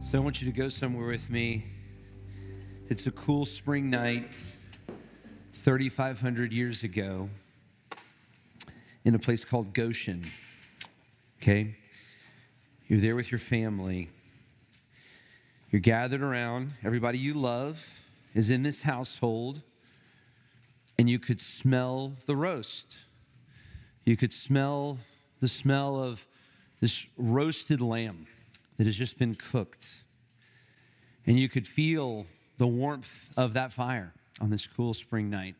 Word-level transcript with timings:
So 0.00 0.16
I 0.16 0.20
want 0.22 0.40
you 0.40 0.50
to 0.50 0.56
go 0.56 0.68
somewhere 0.68 1.08
with 1.08 1.28
me. 1.28 1.64
It's 2.88 3.06
a 3.08 3.10
cool 3.10 3.44
spring 3.44 3.90
night, 3.90 4.40
3,500 5.52 6.52
years 6.52 6.84
ago, 6.84 7.28
in 9.04 9.14
a 9.16 9.18
place 9.18 9.44
called 9.44 9.74
Goshen. 9.74 10.24
Okay? 11.42 11.74
You're 12.86 13.00
there 13.00 13.16
with 13.16 13.32
your 13.32 13.40
family. 13.40 14.08
You're 15.72 15.80
gathered 15.80 16.22
around. 16.22 16.74
Everybody 16.84 17.18
you 17.18 17.34
love 17.34 17.86
is 18.34 18.50
in 18.50 18.62
this 18.62 18.82
household, 18.82 19.62
and 20.96 21.10
you 21.10 21.18
could 21.18 21.40
smell 21.40 22.12
the 22.26 22.36
roast. 22.36 23.00
You 24.04 24.16
could 24.16 24.32
smell 24.32 25.00
the 25.40 25.48
smell 25.48 26.00
of 26.00 26.24
this 26.80 27.08
roasted 27.18 27.80
lamb 27.80 28.28
that 28.78 28.86
has 28.86 28.96
just 28.96 29.18
been 29.18 29.34
cooked. 29.34 30.02
And 31.26 31.38
you 31.38 31.48
could 31.48 31.66
feel 31.66 32.26
the 32.56 32.66
warmth 32.66 33.36
of 33.36 33.52
that 33.52 33.72
fire 33.72 34.14
on 34.40 34.50
this 34.50 34.66
cool 34.66 34.94
spring 34.94 35.28
night. 35.28 35.56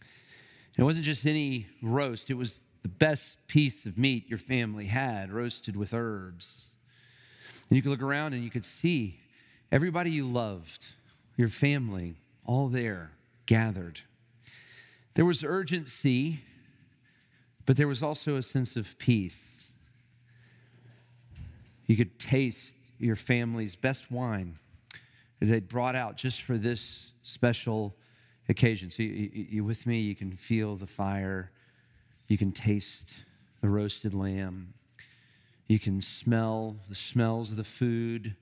And 0.00 0.82
it 0.82 0.84
wasn't 0.84 1.04
just 1.04 1.24
any 1.26 1.66
roast, 1.80 2.28
it 2.30 2.34
was 2.34 2.64
the 2.82 2.88
best 2.88 3.46
piece 3.46 3.86
of 3.86 3.98
meat 3.98 4.28
your 4.28 4.38
family 4.38 4.86
had, 4.86 5.32
roasted 5.32 5.76
with 5.76 5.94
herbs. 5.94 6.70
And 7.68 7.76
you 7.76 7.82
could 7.82 7.90
look 7.90 8.02
around 8.02 8.32
and 8.32 8.44
you 8.44 8.50
could 8.50 8.64
see 8.64 9.20
everybody 9.72 10.10
you 10.10 10.24
loved, 10.24 10.92
your 11.36 11.48
family, 11.48 12.16
all 12.44 12.68
there 12.68 13.12
gathered. 13.46 14.00
There 15.14 15.24
was 15.24 15.42
urgency, 15.42 16.42
but 17.64 17.76
there 17.76 17.88
was 17.88 18.02
also 18.02 18.36
a 18.36 18.42
sense 18.42 18.76
of 18.76 18.98
peace. 18.98 19.55
You 21.86 21.96
could 21.96 22.18
taste 22.18 22.92
your 22.98 23.16
family's 23.16 23.76
best 23.76 24.10
wine 24.10 24.56
that 25.40 25.46
they'd 25.46 25.68
brought 25.68 25.94
out 25.94 26.16
just 26.16 26.42
for 26.42 26.56
this 26.56 27.12
special 27.22 27.94
occasion. 28.48 28.90
So, 28.90 29.02
you, 29.02 29.30
you, 29.32 29.46
you 29.50 29.64
with 29.64 29.86
me? 29.86 30.00
You 30.00 30.14
can 30.14 30.32
feel 30.32 30.76
the 30.76 30.86
fire, 30.86 31.50
you 32.26 32.38
can 32.38 32.52
taste 32.52 33.16
the 33.60 33.68
roasted 33.68 34.14
lamb, 34.14 34.74
you 35.68 35.78
can 35.78 36.00
smell 36.00 36.76
the 36.88 36.94
smells 36.94 37.50
of 37.50 37.56
the 37.56 37.64
food, 37.64 38.36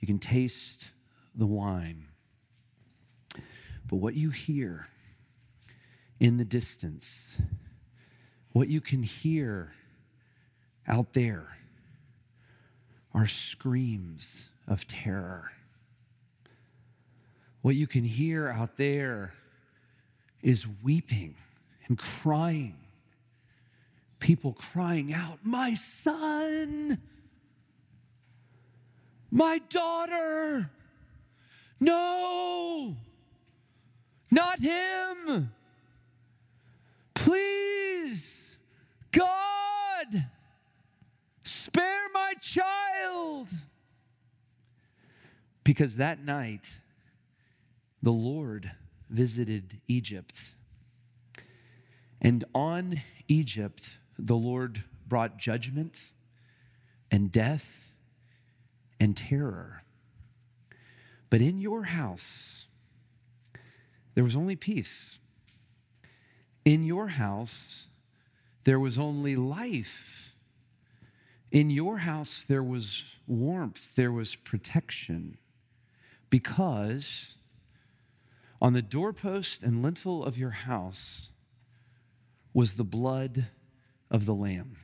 you 0.00 0.06
can 0.06 0.18
taste 0.18 0.90
the 1.34 1.46
wine. 1.46 2.04
But 3.86 3.96
what 3.96 4.14
you 4.14 4.30
hear 4.30 4.86
in 6.20 6.36
the 6.36 6.44
distance, 6.44 7.36
what 8.52 8.68
you 8.68 8.80
can 8.80 9.02
hear 9.02 9.72
out 10.86 11.12
there, 11.14 11.57
are 13.18 13.26
screams 13.26 14.48
of 14.68 14.86
terror. 14.86 15.50
What 17.62 17.74
you 17.74 17.88
can 17.88 18.04
hear 18.04 18.48
out 18.48 18.76
there 18.76 19.34
is 20.40 20.68
weeping 20.84 21.34
and 21.88 21.98
crying. 21.98 22.76
People 24.20 24.52
crying 24.52 25.12
out, 25.12 25.40
My 25.42 25.74
son, 25.74 26.98
my 29.32 29.58
daughter, 29.68 30.70
no, 31.80 32.96
not 34.30 34.60
him. 34.60 35.52
Please, 37.14 38.56
God 39.10 40.28
Spare 41.48 42.08
my 42.12 42.34
child. 42.42 43.48
Because 45.64 45.96
that 45.96 46.20
night, 46.20 46.80
the 48.02 48.12
Lord 48.12 48.70
visited 49.08 49.80
Egypt. 49.88 50.52
And 52.20 52.44
on 52.54 53.00
Egypt, 53.28 53.96
the 54.18 54.36
Lord 54.36 54.84
brought 55.06 55.38
judgment 55.38 56.10
and 57.10 57.32
death 57.32 57.94
and 59.00 59.16
terror. 59.16 59.84
But 61.30 61.40
in 61.40 61.62
your 61.62 61.84
house, 61.84 62.66
there 64.14 64.24
was 64.24 64.36
only 64.36 64.56
peace. 64.56 65.18
In 66.66 66.84
your 66.84 67.08
house, 67.08 67.88
there 68.64 68.78
was 68.78 68.98
only 68.98 69.34
life 69.34 70.27
in 71.50 71.70
your 71.70 71.98
house, 71.98 72.44
there 72.44 72.62
was 72.62 73.16
warmth, 73.26 73.94
there 73.94 74.12
was 74.12 74.36
protection, 74.36 75.38
because 76.30 77.36
on 78.60 78.72
the 78.72 78.82
doorpost 78.82 79.62
and 79.62 79.82
lintel 79.82 80.24
of 80.24 80.36
your 80.36 80.50
house 80.50 81.30
was 82.52 82.74
the 82.74 82.84
blood 82.84 83.46
of 84.10 84.26
the 84.26 84.34
Lamb. 84.34 84.76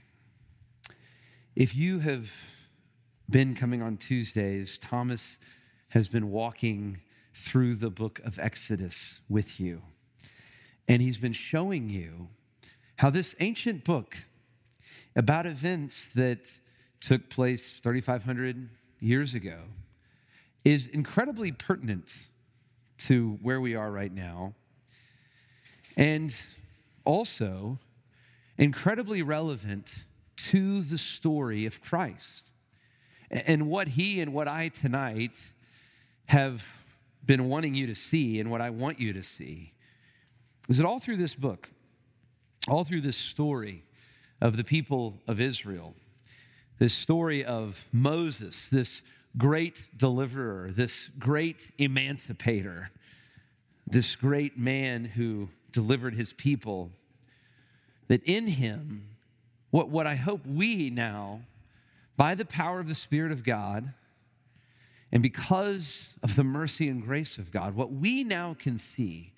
If 1.57 1.77
you 1.77 2.01
have 2.01 2.33
been 3.29 3.55
coming 3.55 3.83
on 3.83 3.97
Tuesdays, 3.97 4.79
Thomas 4.79 5.39
has 5.91 6.09
been 6.09 6.31
walking 6.31 7.01
through 7.33 7.75
the 7.75 7.91
book 7.91 8.21
of 8.25 8.39
Exodus 8.39 9.21
with 9.29 9.59
you. 9.59 9.83
And 10.87 11.01
he's 11.01 11.19
been 11.19 11.33
showing 11.33 11.89
you 11.89 12.29
how 12.99 13.11
this 13.11 13.35
ancient 13.41 13.85
book, 13.85 14.19
about 15.17 15.47
events 15.47 16.15
that 16.15 16.51
took 17.01 17.29
place 17.31 17.81
3,500 17.81 18.69
years 19.01 19.35
ago 19.35 19.59
is 20.65 20.87
incredibly 20.87 21.53
pertinent 21.53 22.29
to 22.97 23.39
where 23.43 23.61
we 23.61 23.75
are 23.75 23.91
right 23.91 24.13
now 24.13 24.55
and 25.97 26.35
also 27.05 27.79
incredibly 28.57 29.23
relevant 29.23 30.05
to 30.37 30.81
the 30.81 30.99
story 30.99 31.67
of 31.67 31.81
Christ 31.81 32.51
and 33.31 33.69
what 33.69 33.89
he 33.89 34.21
and 34.21 34.33
what 34.33 34.49
I 34.49 34.69
tonight 34.69 35.53
have 36.27 36.81
been 37.25 37.49
wanting 37.49 37.75
you 37.75 37.87
to 37.87 37.95
see 37.95 38.41
and 38.41 38.51
what 38.51 38.61
I 38.61 38.71
want 38.71 39.01
you 39.01 39.13
to 39.13 39.23
see 39.23 39.73
is 40.69 40.79
that 40.79 40.87
all 40.87 40.99
through 40.99 41.17
this 41.17 41.35
book, 41.35 41.71
all 42.69 42.85
through 42.85 43.01
this 43.03 43.17
story, 43.17 43.83
of 44.41 44.56
the 44.56 44.65
people 44.65 45.19
of 45.27 45.41
Israel. 45.41 45.95
This 46.78 46.95
story 46.95 47.45
of 47.45 47.89
Moses, 47.93 48.69
this 48.69 49.03
great 49.37 49.87
deliverer, 49.97 50.71
this 50.71 51.09
great 51.19 51.71
emancipator, 51.78 52.91
this 53.87 54.17
great 54.17 54.59
man 54.59 55.05
who 55.05 55.49
delivered 55.72 56.15
his 56.15 56.33
people, 56.33 56.91
that 58.09 58.22
in 58.25 58.47
him, 58.47 59.09
what, 59.71 59.89
what 59.89 60.06
I 60.06 60.15
hope 60.15 60.47
we 60.47 60.91
now, 60.91 61.43
by 62.16 62.34
the 62.34 62.45
power 62.45 62.81
of 62.81 62.89
the 62.89 62.95
Spirit 62.95 63.33
of 63.33 63.45
God, 63.45 63.93
and 65.11 65.22
because 65.22 66.15
of 66.22 66.37
the 66.37 66.45
mercy 66.45 66.89
and 66.89 67.03
grace 67.03 67.39
of 67.39 67.53
God, 67.53 67.75
what 67.75 67.93
we 67.93 68.25
now 68.25 68.55
can 68.55 68.78
see 68.78 69.33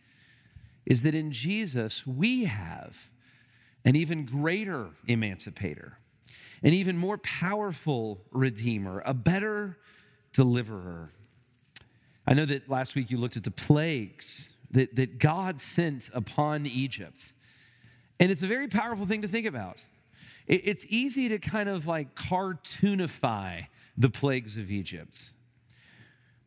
is 0.87 1.03
that 1.03 1.15
in 1.15 1.33
Jesus 1.33 2.07
we 2.07 2.45
have 2.45 3.11
an 3.87 3.95
even 3.95 4.25
greater 4.27 4.91
emancipator, 5.07 5.97
an 6.63 6.73
even 6.73 6.99
more 6.99 7.17
powerful 7.19 8.21
redeemer, 8.33 9.01
a 9.07 9.15
better 9.15 9.79
deliverer. 10.33 11.11
I 12.27 12.35
know 12.35 12.45
that 12.45 12.69
last 12.69 12.97
week 12.97 13.13
you 13.13 13.17
looked 13.17 13.37
at 13.37 13.45
the 13.45 13.53
plagues 13.53 14.55
that, 14.73 14.97
that 14.97 15.19
God 15.19 15.61
sent 15.61 16.11
upon 16.13 16.67
Egypt. 16.67 17.33
And 18.19 18.33
it's 18.33 18.43
a 18.43 18.47
very 18.47 18.67
powerful 18.67 19.07
thing 19.07 19.23
to 19.23 19.29
think 19.29 19.47
about. 19.47 19.85
It, 20.49 20.63
it's 20.67 20.85
easy 20.89 21.29
to 21.29 21.39
kind 21.39 21.69
of 21.69 21.87
like 21.87 22.17
cartoonify 22.17 23.69
the 23.97 24.11
plagues 24.11 24.57
of 24.57 24.71
Egypt. 24.71 25.31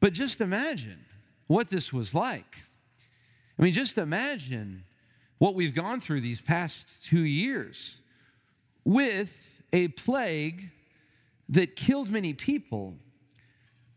But 0.01 0.11
just 0.11 0.41
imagine 0.41 1.05
what 1.47 1.69
this 1.69 1.93
was 1.93 2.13
like. 2.13 2.63
I 3.57 3.63
mean, 3.63 3.73
just 3.73 3.97
imagine 3.97 4.83
what 5.39 5.55
we've 5.55 5.73
gone 5.73 5.99
through 5.99 6.21
these 6.21 6.39
past 6.39 7.03
two 7.03 7.23
years 7.23 7.97
with 8.85 9.61
a 9.73 9.87
plague 9.89 10.69
that 11.47 11.75
killed 11.75 12.11
many 12.11 12.33
people, 12.33 12.95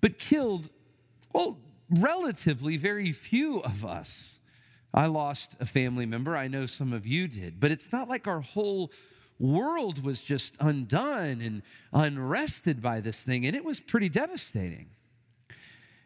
but 0.00 0.18
killed, 0.18 0.70
well, 1.34 1.58
relatively 1.90 2.76
very 2.76 3.12
few 3.12 3.60
of 3.60 3.84
us. 3.84 4.40
I 4.94 5.06
lost 5.06 5.56
a 5.60 5.66
family 5.66 6.06
member. 6.06 6.36
I 6.36 6.48
know 6.48 6.66
some 6.66 6.92
of 6.92 7.06
you 7.06 7.28
did, 7.28 7.60
but 7.60 7.70
it's 7.70 7.92
not 7.92 8.08
like 8.08 8.26
our 8.26 8.40
whole 8.40 8.90
world 9.38 10.04
was 10.04 10.22
just 10.22 10.56
undone 10.60 11.40
and 11.40 11.62
unrested 11.92 12.80
by 12.80 13.00
this 13.00 13.24
thing, 13.24 13.44
and 13.46 13.56
it 13.56 13.64
was 13.64 13.80
pretty 13.80 14.08
devastating. 14.08 14.86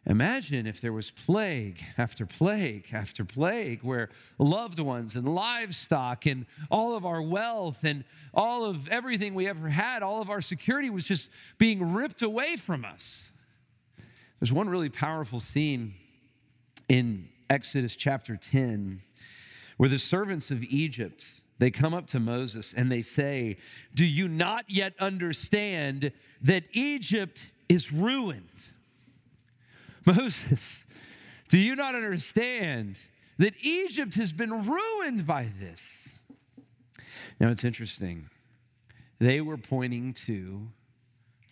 Imagine 0.08 0.68
if 0.68 0.80
there 0.80 0.92
was 0.92 1.10
plague 1.10 1.82
after 1.98 2.26
plague 2.26 2.90
after 2.92 3.24
plague 3.24 3.82
where 3.82 4.08
loved 4.38 4.78
ones 4.78 5.16
and 5.16 5.34
livestock 5.34 6.26
and 6.26 6.46
all 6.70 6.96
of 6.96 7.04
our 7.04 7.20
wealth 7.20 7.82
and 7.82 8.04
all 8.32 8.64
of 8.64 8.88
everything 8.88 9.34
we 9.34 9.48
ever 9.48 9.68
had, 9.68 10.04
all 10.04 10.22
of 10.22 10.30
our 10.30 10.40
security 10.40 10.90
was 10.90 11.02
just 11.02 11.28
being 11.58 11.92
ripped 11.92 12.22
away 12.22 12.54
from 12.54 12.84
us. 12.84 13.32
There's 14.38 14.52
one 14.52 14.68
really 14.68 14.90
powerful 14.90 15.40
scene 15.40 15.94
in 16.88 17.28
Exodus 17.50 17.96
chapter 17.96 18.36
10 18.36 19.00
where 19.76 19.88
the 19.88 19.98
servants 19.98 20.52
of 20.52 20.62
Egypt 20.62 21.42
they 21.58 21.70
come 21.70 21.94
up 21.94 22.06
to 22.08 22.20
Moses 22.20 22.74
and 22.74 22.92
they 22.92 23.00
say, 23.00 23.56
"Do 23.94 24.04
you 24.04 24.28
not 24.28 24.66
yet 24.68 24.94
understand 25.00 26.12
that 26.42 26.64
Egypt 26.72 27.46
is 27.68 27.90
ruined?" 27.90 28.68
Moses, 30.16 30.84
do 31.48 31.58
you 31.58 31.74
not 31.74 31.94
understand 31.94 32.98
that 33.38 33.54
Egypt 33.60 34.14
has 34.14 34.32
been 34.32 34.66
ruined 34.66 35.26
by 35.26 35.48
this? 35.58 36.20
Now 37.40 37.48
it's 37.48 37.64
interesting. 37.64 38.30
They 39.18 39.40
were 39.40 39.56
pointing 39.56 40.12
to 40.12 40.68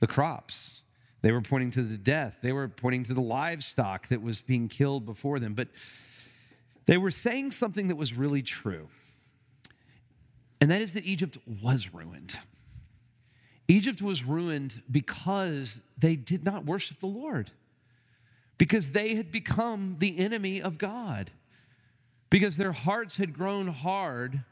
the 0.01 0.07
crops. 0.07 0.83
They 1.23 1.33
were 1.33 1.41
pointing 1.41 1.71
to 1.73 1.83
the 1.83 1.97
death. 1.97 2.39
They 2.43 2.53
were 2.53 2.69
pointing 2.69 3.05
to 3.05 3.15
the 3.15 3.21
livestock 3.21 4.09
that 4.09 4.23
was 4.23 4.41
being 4.41 4.69
killed 4.69 5.07
before 5.07 5.39
them. 5.39 5.55
But 5.55 5.69
they 6.87 6.99
were 6.99 7.11
saying 7.11 7.53
something 7.53 7.89
that 7.89 7.97
was 7.97 8.17
really 8.17 8.43
true. 8.43 8.89
And 10.61 10.71
that 10.71 10.81
is 10.81 10.95
that 10.95 11.05
Egypt 11.05 11.39
was 11.63 11.93
ruined. 11.93 12.35
Egypt 13.69 14.03
was 14.03 14.25
ruined 14.25 14.83
because 14.91 15.81
they 15.99 16.17
did 16.17 16.45
not 16.45 16.67
worship 16.67 17.01
the 17.01 17.07
Lord, 17.07 17.51
because 18.59 18.93
they 18.93 19.15
had 19.15 19.33
become 19.33 19.97
the 19.99 20.19
enemy 20.19 20.63
of 20.63 20.79
God, 20.79 21.31
because 22.31 22.57
their 22.57 22.73
hearts 22.73 23.17
had 23.17 23.33
grown 23.33 23.69
hard 23.69 24.45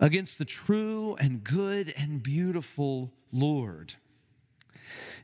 against 0.00 0.38
the 0.38 0.44
true 0.44 1.16
and 1.20 1.44
good 1.44 1.92
and 1.96 2.22
beautiful 2.22 3.12
Lord. 3.32 3.94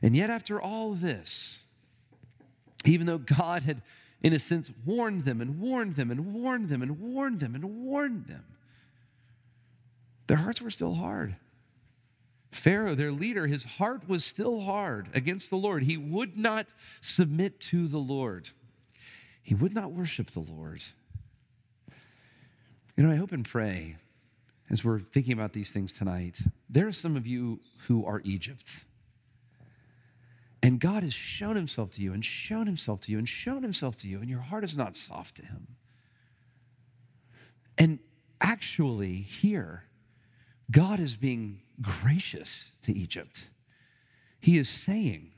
And 0.01 0.15
yet, 0.15 0.29
after 0.29 0.61
all 0.61 0.93
this, 0.93 1.65
even 2.85 3.05
though 3.07 3.17
God 3.17 3.63
had, 3.63 3.81
in 4.21 4.31
a 4.33 4.39
sense, 4.39 4.71
warned 4.85 5.25
them 5.25 5.41
and 5.41 5.59
warned 5.59 5.95
them 5.95 6.11
and 6.11 6.33
warned 6.33 6.69
them 6.69 6.81
and 6.81 6.99
warned 6.99 7.39
them 7.41 7.55
and 7.55 7.63
warned 7.85 8.27
them, 8.27 8.45
their 10.27 10.37
hearts 10.37 10.61
were 10.61 10.69
still 10.69 10.93
hard. 10.93 11.35
Pharaoh, 12.51 12.95
their 12.95 13.11
leader, 13.11 13.47
his 13.47 13.63
heart 13.63 14.07
was 14.07 14.25
still 14.25 14.61
hard 14.61 15.07
against 15.13 15.49
the 15.49 15.55
Lord. 15.55 15.83
He 15.83 15.97
would 15.97 16.35
not 16.35 16.73
submit 16.99 17.59
to 17.61 17.87
the 17.87 17.99
Lord, 17.99 18.49
he 19.41 19.55
would 19.55 19.73
not 19.73 19.91
worship 19.91 20.31
the 20.31 20.39
Lord. 20.39 20.83
You 22.95 23.05
know, 23.05 23.11
I 23.11 23.15
hope 23.15 23.31
and 23.31 23.45
pray 23.45 23.95
as 24.69 24.83
we're 24.83 24.99
thinking 24.99 25.33
about 25.33 25.53
these 25.53 25.71
things 25.71 25.93
tonight, 25.93 26.39
there 26.69 26.87
are 26.87 26.91
some 26.91 27.15
of 27.15 27.25
you 27.25 27.59
who 27.87 28.05
are 28.05 28.21
Egypt. 28.23 28.85
And 30.61 30.79
God 30.79 31.03
has 31.03 31.13
shown 31.13 31.55
himself 31.55 31.91
to 31.91 32.01
you 32.01 32.13
and 32.13 32.23
shown 32.23 32.65
himself 32.67 33.01
to 33.01 33.11
you 33.11 33.17
and 33.17 33.27
shown 33.27 33.63
himself 33.63 33.95
to 33.97 34.07
you, 34.07 34.19
and 34.19 34.29
your 34.29 34.41
heart 34.41 34.63
is 34.63 34.77
not 34.77 34.95
soft 34.95 35.37
to 35.37 35.45
him. 35.45 35.67
And 37.77 37.99
actually, 38.41 39.15
here, 39.21 39.85
God 40.69 40.99
is 40.99 41.15
being 41.15 41.61
gracious 41.81 42.71
to 42.83 42.93
Egypt. 42.93 43.47
He 44.39 44.57
is 44.57 44.69
saying, 44.69 45.31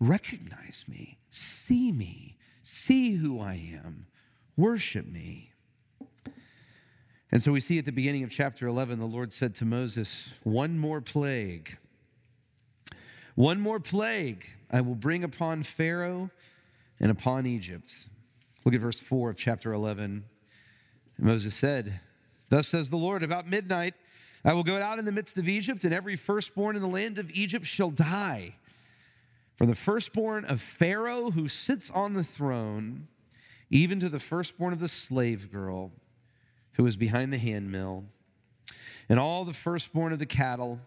Recognize 0.00 0.84
me, 0.86 1.18
see 1.28 1.90
me, 1.90 2.36
see 2.62 3.14
who 3.14 3.40
I 3.40 3.54
am, 3.54 4.06
worship 4.56 5.06
me. 5.06 5.52
And 7.30 7.42
so 7.42 7.52
we 7.52 7.60
see 7.60 7.78
at 7.78 7.84
the 7.84 7.92
beginning 7.92 8.22
of 8.22 8.30
chapter 8.30 8.66
11, 8.66 9.00
the 9.00 9.06
Lord 9.06 9.32
said 9.32 9.54
to 9.56 9.64
Moses, 9.64 10.32
One 10.44 10.78
more 10.78 11.00
plague 11.00 11.78
one 13.38 13.60
more 13.60 13.78
plague 13.78 14.44
I 14.68 14.80
will 14.80 14.96
bring 14.96 15.22
upon 15.22 15.62
Pharaoh 15.62 16.32
and 16.98 17.08
upon 17.08 17.46
Egypt. 17.46 18.08
Look 18.64 18.74
at 18.74 18.80
verse 18.80 19.00
4 19.00 19.30
of 19.30 19.36
chapter 19.36 19.72
11. 19.72 20.24
Moses 21.20 21.54
said, 21.54 22.00
Thus 22.48 22.66
says 22.66 22.90
the 22.90 22.96
Lord, 22.96 23.22
about 23.22 23.46
midnight 23.46 23.94
I 24.48 24.54
will 24.54 24.62
go 24.62 24.80
out 24.80 24.98
in 24.98 25.04
the 25.04 25.12
midst 25.12 25.36
of 25.36 25.46
Egypt, 25.46 25.84
and 25.84 25.92
every 25.92 26.16
firstborn 26.16 26.74
in 26.74 26.80
the 26.80 26.88
land 26.88 27.18
of 27.18 27.30
Egypt 27.32 27.66
shall 27.66 27.90
die. 27.90 28.54
From 29.56 29.66
the 29.66 29.74
firstborn 29.74 30.46
of 30.46 30.62
Pharaoh 30.62 31.32
who 31.32 31.48
sits 31.48 31.90
on 31.90 32.14
the 32.14 32.24
throne, 32.24 33.08
even 33.68 34.00
to 34.00 34.08
the 34.08 34.18
firstborn 34.18 34.72
of 34.72 34.80
the 34.80 34.88
slave 34.88 35.52
girl 35.52 35.92
who 36.72 36.86
is 36.86 36.96
behind 36.96 37.30
the 37.30 37.36
handmill, 37.36 38.06
and 39.06 39.20
all 39.20 39.44
the 39.44 39.52
firstborn 39.52 40.14
of 40.14 40.18
the 40.18 40.24
cattle 40.24 40.80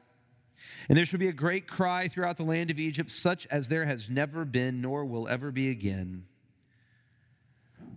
and 0.89 0.97
there 0.97 1.05
shall 1.05 1.19
be 1.19 1.27
a 1.27 1.33
great 1.33 1.67
cry 1.67 2.07
throughout 2.07 2.37
the 2.37 2.43
land 2.43 2.71
of 2.71 2.79
Egypt, 2.79 3.11
such 3.11 3.45
as 3.47 3.67
there 3.67 3.85
has 3.85 4.09
never 4.09 4.43
been, 4.45 4.81
nor 4.81 5.05
will 5.05 5.27
ever 5.27 5.51
be 5.51 5.69
again. 5.69 6.25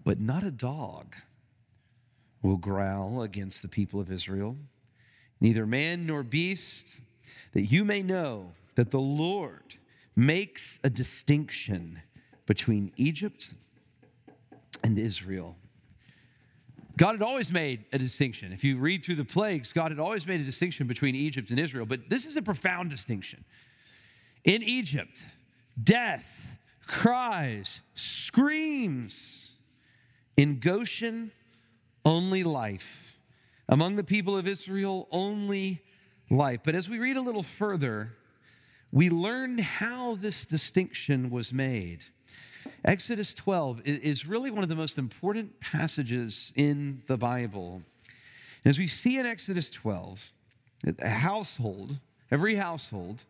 But 0.05 0.20
not 0.20 0.43
a 0.43 0.50
dog 0.50 1.16
will 2.43 2.58
growl 2.58 3.22
against 3.22 3.62
the 3.62 3.69
people 3.69 4.00
of 4.00 4.11
Israel, 4.11 4.56
neither 5.41 5.67
man 5.67 6.07
nor 6.07 6.23
beast, 6.23 7.01
that 7.53 7.63
you 7.63 7.85
may 7.85 8.03
know 8.03 8.53
that 8.75 8.91
the 8.91 9.01
Lord 9.01 9.77
makes 10.17 10.81
a 10.85 10.91
distinction 10.91 12.03
between 12.47 12.93
Egypt 12.97 13.55
and 14.83 14.99
Israel. 14.99 15.57
God 16.97 17.13
had 17.13 17.23
always 17.23 17.53
made 17.53 17.85
a 17.93 17.99
distinction. 17.99 18.53
If 18.53 18.63
you 18.63 18.79
read 18.79 19.05
through 19.05 19.17
the 19.17 19.25
plagues, 19.25 19.73
God 19.73 19.91
had 19.91 19.99
always 19.99 20.27
made 20.27 20.41
a 20.41 20.45
distinction 20.45 20.87
between 20.87 21.17
Egypt 21.17 21.51
and 21.51 21.59
Israel, 21.59 21.87
but 21.87 22.09
this 22.09 22.25
is 22.25 22.37
a 22.37 22.43
profound 22.43 22.91
distinction. 22.91 23.45
In 24.45 24.63
Egypt, 24.63 25.25
death, 25.83 26.59
cries, 26.87 27.81
screams. 27.95 29.53
In 30.37 30.61
Goshen, 30.61 31.33
only 32.05 32.45
life. 32.45 33.13
Among 33.69 33.96
the 33.96 34.05
people 34.05 34.37
of 34.37 34.46
Israel, 34.46 35.08
only 35.11 35.81
life. 36.31 36.61
But 36.64 36.75
as 36.75 36.88
we 36.88 36.99
read 36.99 37.16
a 37.16 37.22
little 37.22 37.43
further, 37.43 38.12
we 38.93 39.08
learn 39.08 39.58
how 39.58 40.14
this 40.16 40.46
distinction 40.46 41.31
was 41.31 41.52
made. 41.52 42.05
Exodus 42.84 43.32
12 43.34 43.82
is 43.87 44.26
really 44.26 44.50
one 44.50 44.62
of 44.62 44.69
the 44.69 44.76
most 44.76 44.99
important 44.99 45.58
passages 45.61 46.52
in 46.55 47.02
the 47.06 47.16
Bible. 47.16 47.82
As 48.64 48.78
we 48.78 48.87
see 48.87 49.19
in 49.19 49.26
Exodus 49.26 49.70
12, 49.70 50.32
a 50.99 51.08
household, 51.08 51.99
every 52.31 52.56
household, 52.56 53.25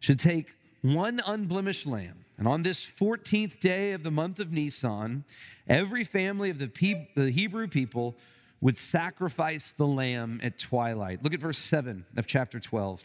should 0.00 0.18
take 0.18 0.54
one 0.82 1.20
unblemished 1.26 1.86
lamb. 1.86 2.24
And 2.36 2.46
on 2.46 2.62
this 2.62 2.86
14th 2.86 3.58
day 3.58 3.92
of 3.92 4.04
the 4.04 4.10
month 4.10 4.38
of 4.38 4.52
Nisan, 4.52 5.24
every 5.68 6.04
family 6.04 6.50
of 6.50 6.58
the, 6.58 7.06
the 7.14 7.30
Hebrew 7.30 7.66
people 7.66 8.16
would 8.60 8.76
sacrifice 8.76 9.72
the 9.72 9.86
lamb 9.86 10.40
at 10.42 10.58
twilight. 10.58 11.22
Look 11.22 11.34
at 11.34 11.40
verse 11.40 11.58
7 11.58 12.06
of 12.16 12.26
chapter 12.26 12.58
12. 12.58 13.04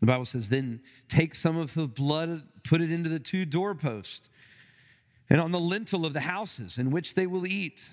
The 0.00 0.06
Bible 0.06 0.26
says, 0.26 0.50
Then 0.50 0.80
take 1.08 1.34
some 1.34 1.56
of 1.56 1.72
the 1.74 1.88
blood, 1.88 2.42
put 2.62 2.82
it 2.82 2.92
into 2.92 3.08
the 3.08 3.18
two 3.18 3.44
doorposts, 3.46 4.28
and 5.30 5.40
on 5.40 5.50
the 5.50 5.60
lintel 5.60 6.04
of 6.04 6.12
the 6.12 6.20
houses 6.20 6.76
in 6.76 6.90
which 6.90 7.14
they 7.14 7.26
will 7.26 7.46
eat. 7.46 7.88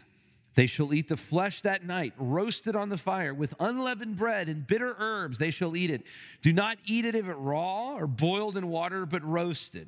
They 0.55 0.67
shall 0.67 0.93
eat 0.93 1.07
the 1.07 1.15
flesh 1.15 1.61
that 1.61 1.85
night, 1.85 2.13
roasted 2.17 2.75
on 2.75 2.89
the 2.89 2.97
fire, 2.97 3.33
with 3.33 3.53
unleavened 3.57 4.17
bread 4.17 4.49
and 4.49 4.67
bitter 4.67 4.93
herbs. 4.99 5.37
They 5.37 5.51
shall 5.51 5.77
eat 5.77 5.89
it. 5.89 6.05
Do 6.41 6.51
not 6.51 6.77
eat 6.85 7.05
it 7.05 7.15
if 7.15 7.29
it 7.29 7.35
raw 7.35 7.93
or 7.93 8.05
boiled 8.05 8.57
in 8.57 8.67
water, 8.67 9.05
but 9.05 9.23
roasted. 9.23 9.87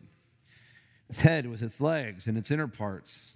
Its 1.10 1.20
head 1.20 1.50
with 1.50 1.62
its 1.62 1.82
legs 1.82 2.28
and 2.28 2.38
its 2.38 2.50
inner 2.50 2.70
parts. 2.70 3.36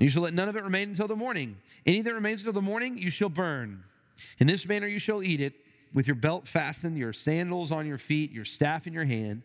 You 0.00 0.08
shall 0.08 0.22
let 0.22 0.32
none 0.32 0.48
of 0.48 0.56
it 0.56 0.64
remain 0.64 0.88
until 0.88 1.08
the 1.08 1.16
morning. 1.16 1.58
Any 1.84 2.00
that 2.00 2.14
remains 2.14 2.40
until 2.40 2.54
the 2.54 2.62
morning, 2.62 2.96
you 2.96 3.10
shall 3.10 3.28
burn. 3.28 3.84
In 4.38 4.46
this 4.46 4.66
manner 4.66 4.86
you 4.86 4.98
shall 4.98 5.22
eat 5.22 5.40
it 5.42 5.52
with 5.92 6.06
your 6.06 6.14
belt 6.14 6.48
fastened, 6.48 6.96
your 6.96 7.12
sandals 7.12 7.70
on 7.70 7.86
your 7.86 7.98
feet, 7.98 8.32
your 8.32 8.46
staff 8.46 8.86
in 8.86 8.94
your 8.94 9.04
hand, 9.04 9.42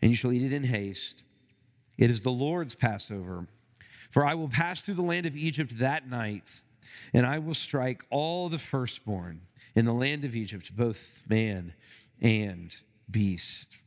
and 0.00 0.10
you 0.10 0.16
shall 0.16 0.32
eat 0.32 0.42
it 0.42 0.54
in 0.54 0.64
haste. 0.64 1.24
It 1.98 2.10
is 2.10 2.22
the 2.22 2.30
Lord's 2.30 2.74
Passover. 2.74 3.46
For 4.10 4.24
I 4.24 4.34
will 4.34 4.48
pass 4.48 4.80
through 4.80 4.94
the 4.94 5.02
land 5.02 5.26
of 5.26 5.36
Egypt 5.36 5.78
that 5.78 6.08
night, 6.08 6.60
and 7.12 7.26
I 7.26 7.38
will 7.38 7.54
strike 7.54 8.04
all 8.10 8.48
the 8.48 8.58
firstborn 8.58 9.42
in 9.74 9.84
the 9.84 9.92
land 9.92 10.24
of 10.24 10.34
Egypt, 10.34 10.74
both 10.74 11.24
man 11.28 11.74
and 12.22 12.74
beast. 13.10 13.80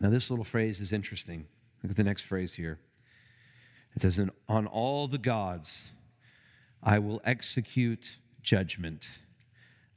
Now, 0.00 0.10
this 0.10 0.30
little 0.30 0.44
phrase 0.44 0.80
is 0.80 0.92
interesting. 0.92 1.46
Look 1.82 1.90
at 1.90 1.96
the 1.96 2.04
next 2.04 2.22
phrase 2.22 2.54
here. 2.54 2.80
It 3.94 4.02
says, 4.02 4.20
On 4.48 4.66
all 4.66 5.06
the 5.06 5.18
gods 5.18 5.92
I 6.82 6.98
will 6.98 7.20
execute 7.24 8.16
judgment. 8.42 9.18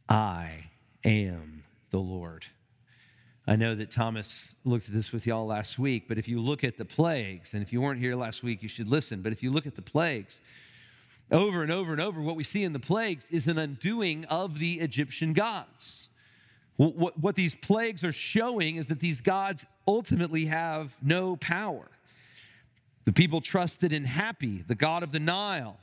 I 0.07 0.69
am 1.03 1.63
the 1.89 1.99
Lord. 1.99 2.45
I 3.47 3.55
know 3.55 3.75
that 3.75 3.91
Thomas 3.91 4.55
looked 4.63 4.87
at 4.87 4.93
this 4.93 5.11
with 5.11 5.27
y'all 5.27 5.45
last 5.45 5.77
week, 5.77 6.07
but 6.07 6.17
if 6.17 6.27
you 6.27 6.39
look 6.39 6.63
at 6.63 6.77
the 6.77 6.85
plagues, 6.85 7.53
and 7.53 7.61
if 7.61 7.71
you 7.71 7.81
weren't 7.81 7.99
here 7.99 8.15
last 8.15 8.43
week, 8.43 8.63
you 8.63 8.69
should 8.69 8.87
listen, 8.87 9.21
but 9.21 9.31
if 9.31 9.43
you 9.43 9.51
look 9.51 9.67
at 9.67 9.75
the 9.75 9.81
plagues, 9.81 10.41
over 11.31 11.63
and 11.63 11.71
over 11.71 11.91
and 11.91 12.01
over, 12.01 12.21
what 12.21 12.35
we 12.35 12.43
see 12.43 12.63
in 12.63 12.73
the 12.73 12.79
plagues 12.79 13.29
is 13.31 13.47
an 13.47 13.57
undoing 13.57 14.25
of 14.25 14.59
the 14.59 14.73
Egyptian 14.73 15.33
gods. 15.33 16.09
What, 16.77 17.17
what 17.17 17.35
these 17.35 17.55
plagues 17.55 18.03
are 18.03 18.11
showing 18.11 18.75
is 18.75 18.87
that 18.87 18.99
these 18.99 19.21
gods 19.21 19.65
ultimately 19.87 20.45
have 20.45 20.97
no 21.01 21.35
power. 21.37 21.89
The 23.05 23.13
people 23.13 23.39
trusted 23.39 23.93
in 23.93 24.03
Hapi, 24.03 24.65
the 24.67 24.75
god 24.75 25.03
of 25.03 25.11
the 25.11 25.19
Nile, 25.19 25.77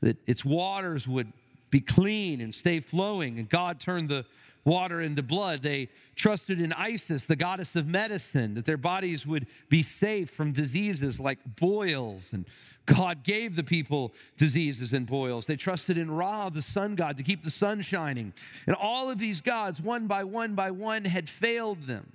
that 0.00 0.16
its 0.26 0.44
waters 0.44 1.08
would 1.08 1.32
be 1.70 1.80
clean 1.80 2.40
and 2.40 2.54
stay 2.54 2.80
flowing, 2.80 3.38
and 3.38 3.48
God 3.48 3.80
turned 3.80 4.08
the 4.08 4.26
water 4.64 5.00
into 5.00 5.22
blood. 5.22 5.62
They 5.62 5.88
trusted 6.14 6.60
in 6.60 6.72
Isis, 6.72 7.26
the 7.26 7.36
goddess 7.36 7.74
of 7.74 7.88
medicine, 7.88 8.54
that 8.54 8.64
their 8.64 8.76
bodies 8.76 9.26
would 9.26 9.46
be 9.68 9.82
safe 9.82 10.30
from 10.30 10.52
diseases 10.52 11.18
like 11.18 11.38
boils. 11.56 12.32
And 12.32 12.44
God 12.86 13.24
gave 13.24 13.56
the 13.56 13.64
people 13.64 14.12
diseases 14.36 14.92
and 14.92 15.06
boils. 15.06 15.46
They 15.46 15.56
trusted 15.56 15.98
in 15.98 16.10
Ra, 16.10 16.48
the 16.48 16.62
sun 16.62 16.94
god, 16.94 17.16
to 17.16 17.22
keep 17.22 17.42
the 17.42 17.50
sun 17.50 17.80
shining. 17.80 18.32
And 18.66 18.76
all 18.76 19.10
of 19.10 19.18
these 19.18 19.40
gods, 19.40 19.80
one 19.80 20.06
by 20.06 20.24
one 20.24 20.54
by 20.54 20.70
one, 20.70 21.04
had 21.04 21.28
failed 21.28 21.86
them. 21.86 22.12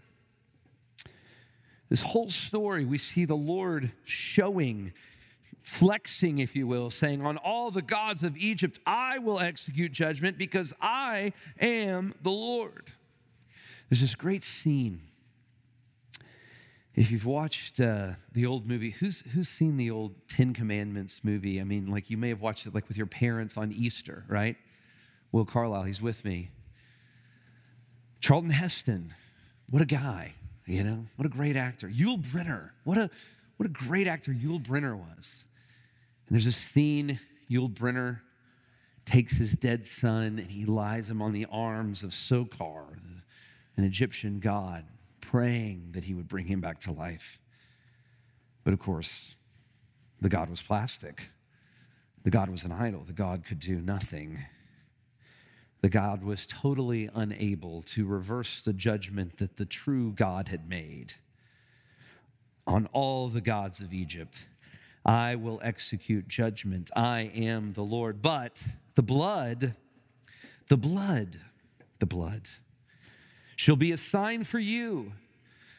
This 1.89 2.01
whole 2.01 2.29
story, 2.29 2.85
we 2.85 2.97
see 2.97 3.25
the 3.25 3.35
Lord 3.35 3.91
showing 4.03 4.93
flexing, 5.61 6.39
if 6.39 6.55
you 6.55 6.67
will, 6.67 6.89
saying, 6.89 7.25
On 7.25 7.37
all 7.37 7.71
the 7.71 7.81
gods 7.81 8.23
of 8.23 8.37
Egypt, 8.37 8.79
I 8.85 9.19
will 9.19 9.39
execute 9.39 9.91
judgment 9.91 10.37
because 10.37 10.73
I 10.81 11.33
am 11.59 12.13
the 12.21 12.31
Lord. 12.31 12.91
There's 13.89 14.01
this 14.01 14.15
great 14.15 14.43
scene. 14.43 15.01
If 16.93 17.11
you've 17.11 17.25
watched 17.25 17.79
uh, 17.79 18.13
the 18.31 18.45
old 18.45 18.65
movie, 18.65 18.89
who's, 18.89 19.29
who's 19.31 19.49
seen 19.49 19.77
the 19.77 19.91
old 19.91 20.15
Ten 20.27 20.53
Commandments 20.53 21.23
movie? 21.23 21.61
I 21.61 21.63
mean, 21.63 21.87
like 21.87 22.09
you 22.09 22.17
may 22.17 22.29
have 22.29 22.41
watched 22.41 22.65
it 22.65 22.73
like 22.73 22.87
with 22.87 22.97
your 22.97 23.05
parents 23.05 23.55
on 23.55 23.71
Easter, 23.71 24.25
right? 24.27 24.55
Will 25.31 25.45
Carlisle, 25.45 25.83
he's 25.83 26.01
with 26.01 26.25
me. 26.25 26.49
Charlton 28.19 28.49
Heston, 28.49 29.13
what 29.69 29.81
a 29.81 29.85
guy, 29.85 30.33
you 30.67 30.83
know? 30.83 31.05
What 31.15 31.25
a 31.25 31.29
great 31.29 31.55
actor. 31.55 31.87
Yul 31.87 32.21
Brynner, 32.21 32.71
what 32.83 32.97
a, 32.97 33.09
what 33.55 33.65
a 33.65 33.71
great 33.71 34.07
actor 34.07 34.31
Yul 34.31 34.61
Brynner 34.61 34.95
was. 34.95 35.45
And 36.27 36.35
there's 36.35 36.45
a 36.45 36.51
scene, 36.51 37.19
Yul 37.49 37.73
Brynner 37.73 38.19
takes 39.05 39.37
his 39.37 39.53
dead 39.53 39.87
son 39.87 40.37
and 40.37 40.51
he 40.51 40.65
lies 40.65 41.09
him 41.09 41.21
on 41.21 41.31
the 41.31 41.47
arms 41.49 42.03
of 42.03 42.11
Sokar, 42.11 42.97
an 43.77 43.83
Egyptian 43.83 44.39
god, 44.39 44.83
praying 45.21 45.91
that 45.93 46.03
he 46.03 46.13
would 46.13 46.27
bring 46.27 46.45
him 46.45 46.59
back 46.59 46.79
to 46.79 46.91
life. 46.91 47.39
But 48.63 48.73
of 48.73 48.79
course, 48.79 49.35
the 50.19 50.29
god 50.29 50.49
was 50.49 50.61
plastic. 50.61 51.29
The 52.23 52.29
god 52.29 52.49
was 52.49 52.65
an 52.65 52.73
idol. 52.73 53.03
The 53.03 53.13
god 53.13 53.45
could 53.45 53.59
do 53.59 53.79
nothing. 53.79 54.39
The 55.87 55.91
God 55.91 56.21
was 56.21 56.45
totally 56.45 57.09
unable 57.15 57.81
to 57.83 58.05
reverse 58.05 58.61
the 58.61 58.73
judgment 58.73 59.37
that 59.37 59.55
the 59.55 59.63
true 59.63 60.11
God 60.11 60.49
had 60.49 60.67
made 60.67 61.13
on 62.67 62.89
all 62.91 63.29
the 63.29 63.39
gods 63.39 63.79
of 63.79 63.93
Egypt. 63.93 64.47
I 65.05 65.35
will 65.35 65.61
execute 65.63 66.27
judgment. 66.27 66.91
I 66.93 67.31
am 67.33 67.71
the 67.71 67.85
Lord. 67.85 68.21
But 68.21 68.61
the 68.95 69.01
blood, 69.01 69.75
the 70.67 70.75
blood, 70.75 71.39
the 71.99 72.05
blood 72.05 72.49
shall 73.55 73.77
be 73.77 73.93
a 73.93 73.97
sign 73.97 74.43
for 74.43 74.59
you 74.59 75.13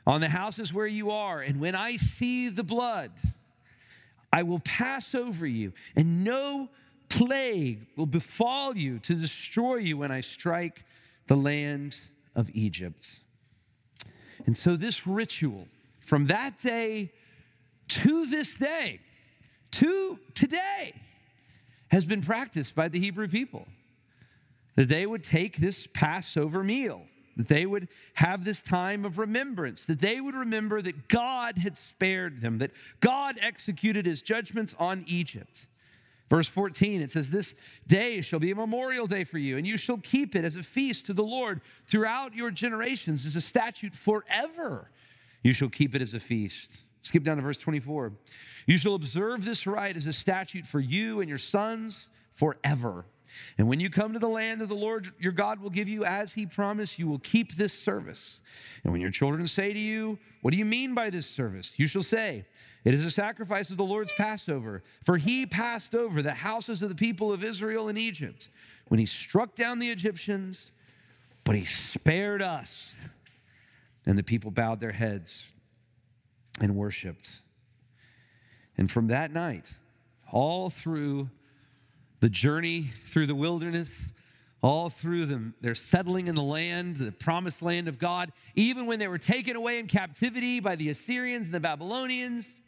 on 0.06 0.22
the 0.22 0.30
houses 0.30 0.72
where 0.72 0.86
you 0.86 1.10
are. 1.10 1.42
And 1.42 1.60
when 1.60 1.74
I 1.74 1.96
see 1.96 2.48
the 2.48 2.64
blood, 2.64 3.10
I 4.32 4.42
will 4.42 4.60
pass 4.60 5.14
over 5.14 5.46
you, 5.46 5.74
and 5.94 6.24
no 6.24 6.70
plague 7.08 7.86
will 7.96 8.06
befall 8.06 8.76
you 8.76 8.98
to 9.00 9.14
destroy 9.14 9.76
you 9.76 9.98
when 9.98 10.10
I 10.10 10.20
strike 10.20 10.84
the 11.26 11.36
land 11.36 12.00
of 12.34 12.50
Egypt. 12.54 13.20
And 14.46 14.56
so, 14.56 14.76
this 14.76 15.06
ritual 15.06 15.68
from 16.00 16.26
that 16.26 16.58
day 16.58 17.12
to 17.88 18.26
this 18.26 18.56
day 18.56 19.00
to 19.72 20.18
today 20.34 20.92
has 21.90 22.06
been 22.06 22.22
practiced 22.22 22.74
by 22.74 22.88
the 22.88 22.98
Hebrew 22.98 23.28
people. 23.28 23.66
That 24.76 24.88
they 24.88 25.06
would 25.06 25.24
take 25.24 25.56
this 25.56 25.88
Passover 25.88 26.62
meal, 26.62 27.02
that 27.36 27.48
they 27.48 27.66
would 27.66 27.88
have 28.14 28.44
this 28.44 28.62
time 28.62 29.04
of 29.04 29.18
remembrance, 29.18 29.86
that 29.86 30.00
they 30.00 30.20
would 30.20 30.36
remember 30.36 30.80
that 30.80 31.08
God 31.08 31.58
had 31.58 31.76
spared 31.76 32.40
them, 32.40 32.58
that 32.58 32.70
God 33.00 33.36
executed 33.42 34.06
his 34.06 34.22
judgments 34.22 34.74
on 34.78 35.04
Egypt. 35.08 35.66
Verse 36.28 36.48
14, 36.48 37.00
it 37.00 37.10
says, 37.10 37.30
This 37.30 37.54
day 37.86 38.20
shall 38.20 38.38
be 38.38 38.50
a 38.50 38.54
memorial 38.54 39.06
day 39.06 39.24
for 39.24 39.38
you, 39.38 39.56
and 39.56 39.66
you 39.66 39.76
shall 39.76 39.96
keep 39.96 40.36
it 40.36 40.44
as 40.44 40.56
a 40.56 40.62
feast 40.62 41.06
to 41.06 41.14
the 41.14 41.22
Lord 41.22 41.60
throughout 41.86 42.34
your 42.34 42.50
generations, 42.50 43.24
as 43.24 43.34
a 43.34 43.40
statute 43.40 43.94
forever. 43.94 44.90
You 45.42 45.52
shall 45.52 45.70
keep 45.70 45.94
it 45.94 46.02
as 46.02 46.12
a 46.12 46.20
feast. 46.20 46.82
Skip 47.02 47.24
down 47.24 47.36
to 47.36 47.42
verse 47.42 47.58
24. 47.58 48.12
You 48.66 48.76
shall 48.76 48.94
observe 48.94 49.44
this 49.44 49.66
rite 49.66 49.96
as 49.96 50.06
a 50.06 50.12
statute 50.12 50.66
for 50.66 50.80
you 50.80 51.20
and 51.20 51.28
your 51.28 51.38
sons 51.38 52.10
forever. 52.32 53.06
And 53.56 53.68
when 53.68 53.80
you 53.80 53.90
come 53.90 54.12
to 54.12 54.18
the 54.18 54.28
land 54.28 54.62
of 54.62 54.68
the 54.68 54.74
Lord 54.74 55.08
your 55.18 55.32
God 55.32 55.60
will 55.60 55.70
give 55.70 55.88
you 55.88 56.04
as 56.04 56.34
he 56.34 56.46
promised, 56.46 56.98
you 56.98 57.08
will 57.08 57.18
keep 57.18 57.54
this 57.54 57.72
service. 57.72 58.40
And 58.84 58.92
when 58.92 59.02
your 59.02 59.10
children 59.10 59.46
say 59.46 59.72
to 59.72 59.78
you, 59.78 60.18
What 60.42 60.52
do 60.52 60.56
you 60.56 60.64
mean 60.64 60.94
by 60.94 61.10
this 61.10 61.26
service? 61.26 61.78
You 61.78 61.86
shall 61.86 62.02
say, 62.02 62.44
It 62.84 62.94
is 62.94 63.04
a 63.04 63.10
sacrifice 63.10 63.70
of 63.70 63.76
the 63.76 63.84
Lord's 63.84 64.12
Passover. 64.12 64.82
For 65.04 65.16
he 65.16 65.46
passed 65.46 65.94
over 65.94 66.22
the 66.22 66.34
houses 66.34 66.82
of 66.82 66.88
the 66.88 66.94
people 66.94 67.32
of 67.32 67.44
Israel 67.44 67.88
in 67.88 67.96
Egypt 67.96 68.48
when 68.88 69.00
he 69.00 69.06
struck 69.06 69.54
down 69.54 69.78
the 69.78 69.90
Egyptians, 69.90 70.72
but 71.44 71.54
he 71.54 71.64
spared 71.64 72.42
us. 72.42 72.94
And 74.06 74.16
the 74.16 74.22
people 74.22 74.50
bowed 74.50 74.80
their 74.80 74.92
heads 74.92 75.52
and 76.60 76.74
worshiped. 76.74 77.40
And 78.78 78.90
from 78.90 79.08
that 79.08 79.32
night, 79.32 79.74
all 80.30 80.70
through 80.70 81.30
the 82.20 82.28
journey 82.28 82.82
through 82.82 83.26
the 83.26 83.34
wilderness, 83.34 84.12
all 84.62 84.90
through 84.90 85.26
them, 85.26 85.54
they're 85.60 85.74
settling 85.74 86.26
in 86.26 86.34
the 86.34 86.42
land, 86.42 86.96
the 86.96 87.12
promised 87.12 87.62
land 87.62 87.86
of 87.86 87.98
God, 87.98 88.32
even 88.56 88.86
when 88.86 88.98
they 88.98 89.06
were 89.06 89.18
taken 89.18 89.54
away 89.54 89.78
in 89.78 89.86
captivity 89.86 90.58
by 90.58 90.74
the 90.74 90.88
Assyrians 90.88 91.46
and 91.46 91.54
the 91.54 91.60
Babylonians, 91.60 92.60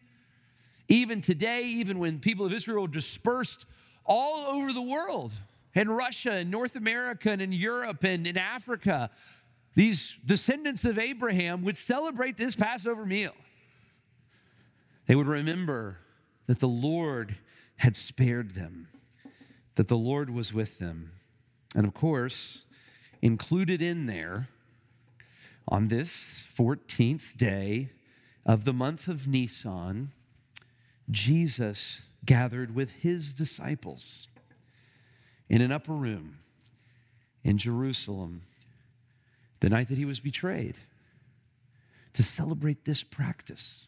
even 0.88 1.20
today, 1.20 1.64
even 1.64 1.98
when 1.98 2.20
people 2.20 2.46
of 2.46 2.52
Israel 2.52 2.86
dispersed 2.86 3.66
all 4.04 4.56
over 4.56 4.72
the 4.72 4.82
world, 4.82 5.32
in 5.74 5.88
Russia, 5.88 6.32
and 6.32 6.50
North 6.50 6.74
America, 6.74 7.30
and 7.30 7.40
in 7.40 7.52
Europe, 7.52 8.02
and 8.02 8.26
in 8.26 8.36
Africa, 8.36 9.10
these 9.74 10.16
descendants 10.26 10.84
of 10.84 10.98
Abraham 10.98 11.62
would 11.62 11.76
celebrate 11.76 12.36
this 12.36 12.56
Passover 12.56 13.06
meal. 13.06 13.34
They 15.06 15.14
would 15.14 15.28
remember 15.28 15.96
that 16.46 16.58
the 16.58 16.68
Lord 16.68 17.36
had 17.76 17.94
spared 17.94 18.50
them, 18.50 18.88
that 19.74 19.88
the 19.88 19.96
Lord 19.96 20.30
was 20.30 20.52
with 20.52 20.78
them. 20.78 21.12
And 21.74 21.86
of 21.86 21.94
course, 21.94 22.64
included 23.22 23.80
in 23.80 24.06
there 24.06 24.48
on 25.68 25.88
this 25.88 26.44
14th 26.56 27.36
day 27.36 27.90
of 28.44 28.64
the 28.64 28.72
month 28.72 29.06
of 29.08 29.28
Nisan, 29.28 30.08
Jesus 31.10 32.02
gathered 32.24 32.74
with 32.74 32.92
his 32.92 33.34
disciples 33.34 34.28
in 35.48 35.60
an 35.60 35.72
upper 35.72 35.92
room 35.92 36.38
in 37.44 37.58
Jerusalem 37.58 38.42
the 39.60 39.70
night 39.70 39.88
that 39.88 39.98
he 39.98 40.04
was 40.04 40.20
betrayed 40.20 40.78
to 42.12 42.22
celebrate 42.22 42.84
this 42.84 43.02
practice. 43.02 43.86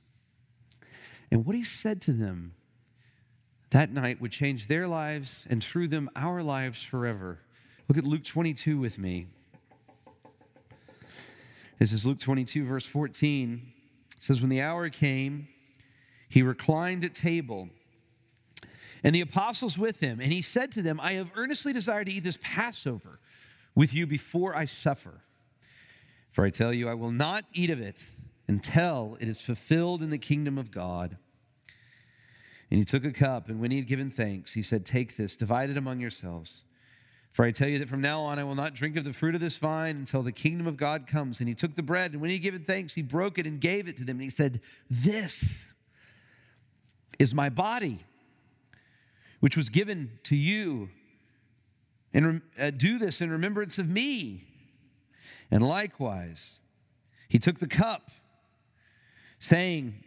And 1.30 1.44
what 1.44 1.56
he 1.56 1.64
said 1.64 2.00
to 2.02 2.12
them 2.12 2.54
that 3.72 3.90
night 3.90 4.20
would 4.20 4.30
change 4.30 4.68
their 4.68 4.86
lives 4.86 5.46
and 5.48 5.64
through 5.64 5.88
them 5.88 6.10
our 6.14 6.42
lives 6.42 6.82
forever. 6.82 7.38
Look 7.88 7.96
at 7.96 8.04
Luke 8.04 8.22
22 8.22 8.78
with 8.78 8.98
me. 8.98 9.26
This 11.78 11.92
is 11.92 12.06
Luke 12.06 12.18
22, 12.18 12.64
verse 12.64 12.86
14. 12.86 13.72
It 14.14 14.22
says, 14.22 14.40
When 14.40 14.50
the 14.50 14.60
hour 14.60 14.90
came, 14.90 15.48
he 16.28 16.42
reclined 16.42 17.02
at 17.02 17.14
table, 17.14 17.70
and 19.02 19.14
the 19.14 19.22
apostles 19.22 19.78
with 19.78 20.00
him, 20.00 20.20
and 20.20 20.32
he 20.32 20.42
said 20.42 20.70
to 20.72 20.82
them, 20.82 21.00
I 21.02 21.14
have 21.14 21.32
earnestly 21.34 21.72
desired 21.72 22.06
to 22.06 22.12
eat 22.12 22.24
this 22.24 22.38
Passover 22.40 23.20
with 23.74 23.94
you 23.94 24.06
before 24.06 24.54
I 24.54 24.66
suffer. 24.66 25.22
For 26.30 26.44
I 26.44 26.50
tell 26.50 26.72
you, 26.72 26.88
I 26.88 26.94
will 26.94 27.10
not 27.10 27.44
eat 27.54 27.70
of 27.70 27.80
it 27.80 28.04
until 28.46 29.16
it 29.18 29.28
is 29.28 29.40
fulfilled 29.40 30.02
in 30.02 30.10
the 30.10 30.18
kingdom 30.18 30.58
of 30.58 30.70
God. 30.70 31.16
And 32.72 32.78
he 32.78 32.86
took 32.86 33.04
a 33.04 33.12
cup, 33.12 33.50
and 33.50 33.60
when 33.60 33.70
he 33.70 33.76
had 33.76 33.86
given 33.86 34.10
thanks, 34.10 34.54
he 34.54 34.62
said, 34.62 34.86
Take 34.86 35.18
this, 35.18 35.36
divide 35.36 35.68
it 35.68 35.76
among 35.76 36.00
yourselves. 36.00 36.64
For 37.30 37.44
I 37.44 37.50
tell 37.50 37.68
you 37.68 37.78
that 37.80 37.88
from 37.90 38.00
now 38.00 38.22
on 38.22 38.38
I 38.38 38.44
will 38.44 38.54
not 38.54 38.72
drink 38.72 38.96
of 38.96 39.04
the 39.04 39.12
fruit 39.12 39.34
of 39.34 39.42
this 39.42 39.58
vine 39.58 39.96
until 39.96 40.22
the 40.22 40.32
kingdom 40.32 40.66
of 40.66 40.78
God 40.78 41.06
comes. 41.06 41.38
And 41.38 41.50
he 41.50 41.54
took 41.54 41.74
the 41.74 41.82
bread, 41.82 42.12
and 42.12 42.22
when 42.22 42.30
he 42.30 42.36
had 42.36 42.42
given 42.42 42.64
thanks, 42.64 42.94
he 42.94 43.02
broke 43.02 43.38
it 43.38 43.46
and 43.46 43.60
gave 43.60 43.88
it 43.88 43.98
to 43.98 44.06
them. 44.06 44.16
And 44.16 44.22
he 44.22 44.30
said, 44.30 44.62
This 44.88 45.74
is 47.18 47.34
my 47.34 47.50
body, 47.50 47.98
which 49.40 49.54
was 49.54 49.68
given 49.68 50.12
to 50.22 50.34
you. 50.34 50.88
And 52.14 52.40
uh, 52.58 52.70
do 52.70 52.96
this 52.96 53.20
in 53.20 53.30
remembrance 53.30 53.76
of 53.76 53.86
me. 53.86 54.44
And 55.50 55.62
likewise, 55.62 56.58
he 57.28 57.38
took 57.38 57.58
the 57.58 57.68
cup, 57.68 58.10
saying, 59.38 60.04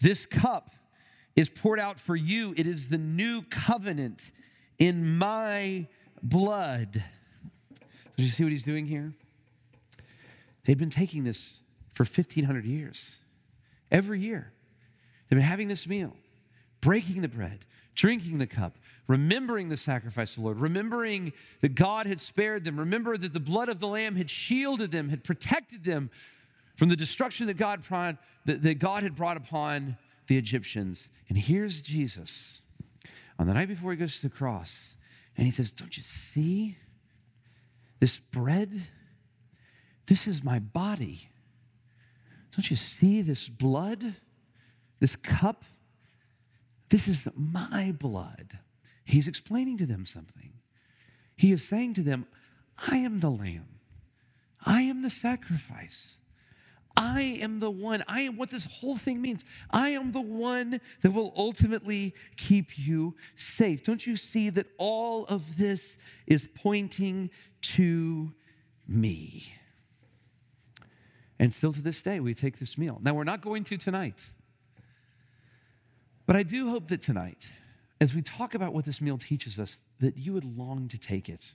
This 0.00 0.24
cup 0.24 0.70
is 1.36 1.48
poured 1.50 1.78
out 1.78 2.00
for 2.00 2.16
you. 2.16 2.54
It 2.56 2.66
is 2.66 2.88
the 2.88 2.98
new 2.98 3.42
covenant 3.50 4.30
in 4.78 5.16
my 5.16 5.86
blood. 6.22 7.04
Did 8.16 8.24
you 8.24 8.28
see 8.28 8.42
what 8.42 8.52
he's 8.52 8.62
doing 8.62 8.86
here? 8.86 9.12
They'd 10.64 10.78
been 10.78 10.90
taking 10.90 11.24
this 11.24 11.60
for 11.92 12.04
1,500 12.04 12.64
years. 12.64 13.18
Every 13.90 14.18
year, 14.18 14.52
they've 15.28 15.36
been 15.38 15.46
having 15.46 15.68
this 15.68 15.86
meal, 15.86 16.16
breaking 16.80 17.22
the 17.22 17.28
bread, 17.28 17.64
drinking 17.94 18.38
the 18.38 18.46
cup, 18.46 18.76
remembering 19.06 19.68
the 19.68 19.76
sacrifice 19.76 20.30
of 20.30 20.36
the 20.36 20.42
Lord, 20.42 20.58
remembering 20.58 21.32
that 21.60 21.74
God 21.74 22.06
had 22.06 22.18
spared 22.18 22.64
them, 22.64 22.80
remember 22.80 23.16
that 23.16 23.32
the 23.32 23.40
blood 23.40 23.68
of 23.68 23.78
the 23.78 23.86
Lamb 23.86 24.16
had 24.16 24.28
shielded 24.28 24.90
them, 24.90 25.08
had 25.08 25.22
protected 25.22 25.84
them 25.84 26.10
from 26.74 26.88
the 26.88 26.96
destruction 26.96 27.46
that 27.46 27.56
God, 27.56 27.82
that 28.44 28.78
God 28.78 29.02
had 29.02 29.14
brought 29.14 29.36
upon 29.36 29.96
the 30.26 30.38
Egyptians. 30.38 31.10
And 31.28 31.38
here's 31.38 31.82
Jesus 31.82 32.60
on 33.38 33.46
the 33.46 33.54
night 33.54 33.68
before 33.68 33.90
he 33.90 33.96
goes 33.96 34.16
to 34.20 34.28
the 34.28 34.34
cross, 34.34 34.94
and 35.36 35.44
he 35.44 35.50
says, 35.50 35.70
Don't 35.70 35.96
you 35.96 36.02
see 36.02 36.76
this 38.00 38.18
bread? 38.18 38.70
This 40.06 40.26
is 40.26 40.44
my 40.44 40.58
body. 40.58 41.28
Don't 42.52 42.70
you 42.70 42.76
see 42.76 43.22
this 43.22 43.48
blood? 43.48 44.14
This 45.00 45.16
cup? 45.16 45.64
This 46.88 47.08
is 47.08 47.28
my 47.36 47.92
blood. 47.98 48.58
He's 49.04 49.28
explaining 49.28 49.78
to 49.78 49.86
them 49.86 50.06
something. 50.06 50.52
He 51.36 51.52
is 51.52 51.66
saying 51.66 51.94
to 51.94 52.02
them, 52.02 52.26
I 52.90 52.96
am 52.98 53.20
the 53.20 53.30
lamb. 53.30 53.80
I 54.64 54.82
am 54.82 55.02
the 55.02 55.10
sacrifice. 55.10 56.18
I 56.96 57.38
am 57.42 57.60
the 57.60 57.70
one. 57.70 58.02
I 58.08 58.22
am 58.22 58.36
what 58.36 58.50
this 58.50 58.64
whole 58.64 58.96
thing 58.96 59.20
means. 59.20 59.44
I 59.70 59.90
am 59.90 60.12
the 60.12 60.20
one 60.20 60.80
that 61.02 61.10
will 61.10 61.32
ultimately 61.36 62.14
keep 62.36 62.78
you 62.78 63.14
safe. 63.34 63.82
Don't 63.82 64.06
you 64.06 64.16
see 64.16 64.50
that 64.50 64.66
all 64.78 65.26
of 65.26 65.58
this 65.58 65.98
is 66.26 66.48
pointing 66.54 67.30
to 67.62 68.32
me? 68.88 69.52
And 71.38 71.52
still 71.52 71.72
to 71.72 71.82
this 71.82 72.02
day, 72.02 72.18
we 72.18 72.32
take 72.32 72.58
this 72.58 72.78
meal. 72.78 72.98
Now, 73.02 73.12
we're 73.12 73.24
not 73.24 73.42
going 73.42 73.64
to 73.64 73.76
tonight. 73.76 74.30
But 76.24 76.36
I 76.36 76.42
do 76.42 76.70
hope 76.70 76.88
that 76.88 77.02
tonight, 77.02 77.52
as 78.00 78.14
we 78.14 78.22
talk 78.22 78.54
about 78.54 78.72
what 78.72 78.86
this 78.86 79.00
meal 79.02 79.18
teaches 79.18 79.58
us, 79.60 79.82
that 80.00 80.16
you 80.16 80.32
would 80.32 80.44
long 80.44 80.88
to 80.88 80.98
take 80.98 81.28
it. 81.28 81.52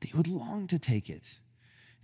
That 0.00 0.12
you 0.12 0.16
would 0.16 0.28
long 0.28 0.66
to 0.66 0.78
take 0.78 1.08
it 1.08 1.38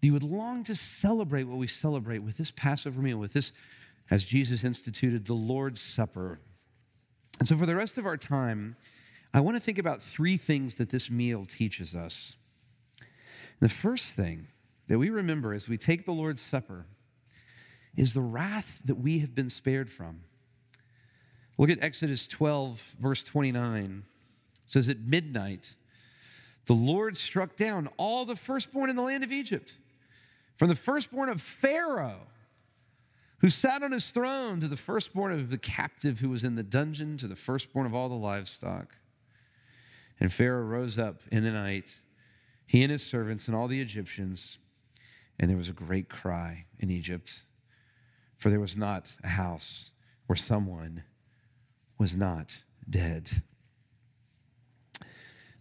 you 0.02 0.12
would 0.12 0.22
long 0.22 0.62
to 0.64 0.74
celebrate 0.74 1.44
what 1.44 1.58
we 1.58 1.66
celebrate 1.66 2.18
with 2.20 2.38
this 2.38 2.50
Passover 2.50 3.00
meal, 3.00 3.18
with 3.18 3.32
this, 3.32 3.52
as 4.10 4.24
Jesus 4.24 4.64
instituted, 4.64 5.26
the 5.26 5.34
Lord's 5.34 5.80
Supper. 5.80 6.40
And 7.38 7.46
so, 7.46 7.56
for 7.56 7.66
the 7.66 7.76
rest 7.76 7.98
of 7.98 8.06
our 8.06 8.16
time, 8.16 8.76
I 9.32 9.40
want 9.40 9.56
to 9.56 9.62
think 9.62 9.78
about 9.78 10.02
three 10.02 10.36
things 10.36 10.76
that 10.76 10.90
this 10.90 11.10
meal 11.10 11.44
teaches 11.44 11.94
us. 11.94 12.34
The 13.60 13.68
first 13.68 14.16
thing 14.16 14.46
that 14.88 14.98
we 14.98 15.10
remember 15.10 15.52
as 15.52 15.68
we 15.68 15.76
take 15.76 16.04
the 16.04 16.12
Lord's 16.12 16.40
Supper 16.40 16.86
is 17.96 18.14
the 18.14 18.22
wrath 18.22 18.80
that 18.84 18.96
we 18.96 19.18
have 19.18 19.34
been 19.34 19.50
spared 19.50 19.90
from. 19.90 20.22
Look 21.58 21.70
at 21.70 21.82
Exodus 21.82 22.26
12, 22.26 22.94
verse 22.98 23.22
29. 23.22 24.04
It 24.54 24.72
says, 24.72 24.88
At 24.88 25.00
midnight, 25.00 25.74
the 26.66 26.72
Lord 26.72 27.16
struck 27.16 27.56
down 27.56 27.88
all 27.98 28.24
the 28.24 28.36
firstborn 28.36 28.88
in 28.88 28.96
the 28.96 29.02
land 29.02 29.22
of 29.22 29.30
Egypt 29.30 29.74
from 30.60 30.68
the 30.68 30.74
firstborn 30.74 31.30
of 31.30 31.40
Pharaoh, 31.40 32.26
who 33.38 33.48
sat 33.48 33.82
on 33.82 33.92
his 33.92 34.10
throne, 34.10 34.60
to 34.60 34.68
the 34.68 34.76
firstborn 34.76 35.32
of 35.32 35.48
the 35.48 35.56
captive 35.56 36.20
who 36.20 36.28
was 36.28 36.44
in 36.44 36.54
the 36.54 36.62
dungeon, 36.62 37.16
to 37.16 37.26
the 37.26 37.34
firstborn 37.34 37.86
of 37.86 37.94
all 37.94 38.10
the 38.10 38.14
livestock. 38.14 38.96
And 40.20 40.30
Pharaoh 40.30 40.64
rose 40.64 40.98
up 40.98 41.22
in 41.32 41.44
the 41.44 41.50
night, 41.50 42.00
he 42.66 42.82
and 42.82 42.92
his 42.92 43.02
servants 43.02 43.48
and 43.48 43.56
all 43.56 43.68
the 43.68 43.80
Egyptians, 43.80 44.58
and 45.38 45.48
there 45.48 45.56
was 45.56 45.70
a 45.70 45.72
great 45.72 46.10
cry 46.10 46.66
in 46.78 46.90
Egypt, 46.90 47.44
for 48.36 48.50
there 48.50 48.60
was 48.60 48.76
not 48.76 49.16
a 49.24 49.28
house 49.28 49.92
where 50.26 50.36
someone 50.36 51.04
was 51.98 52.18
not 52.18 52.64
dead. 52.86 53.30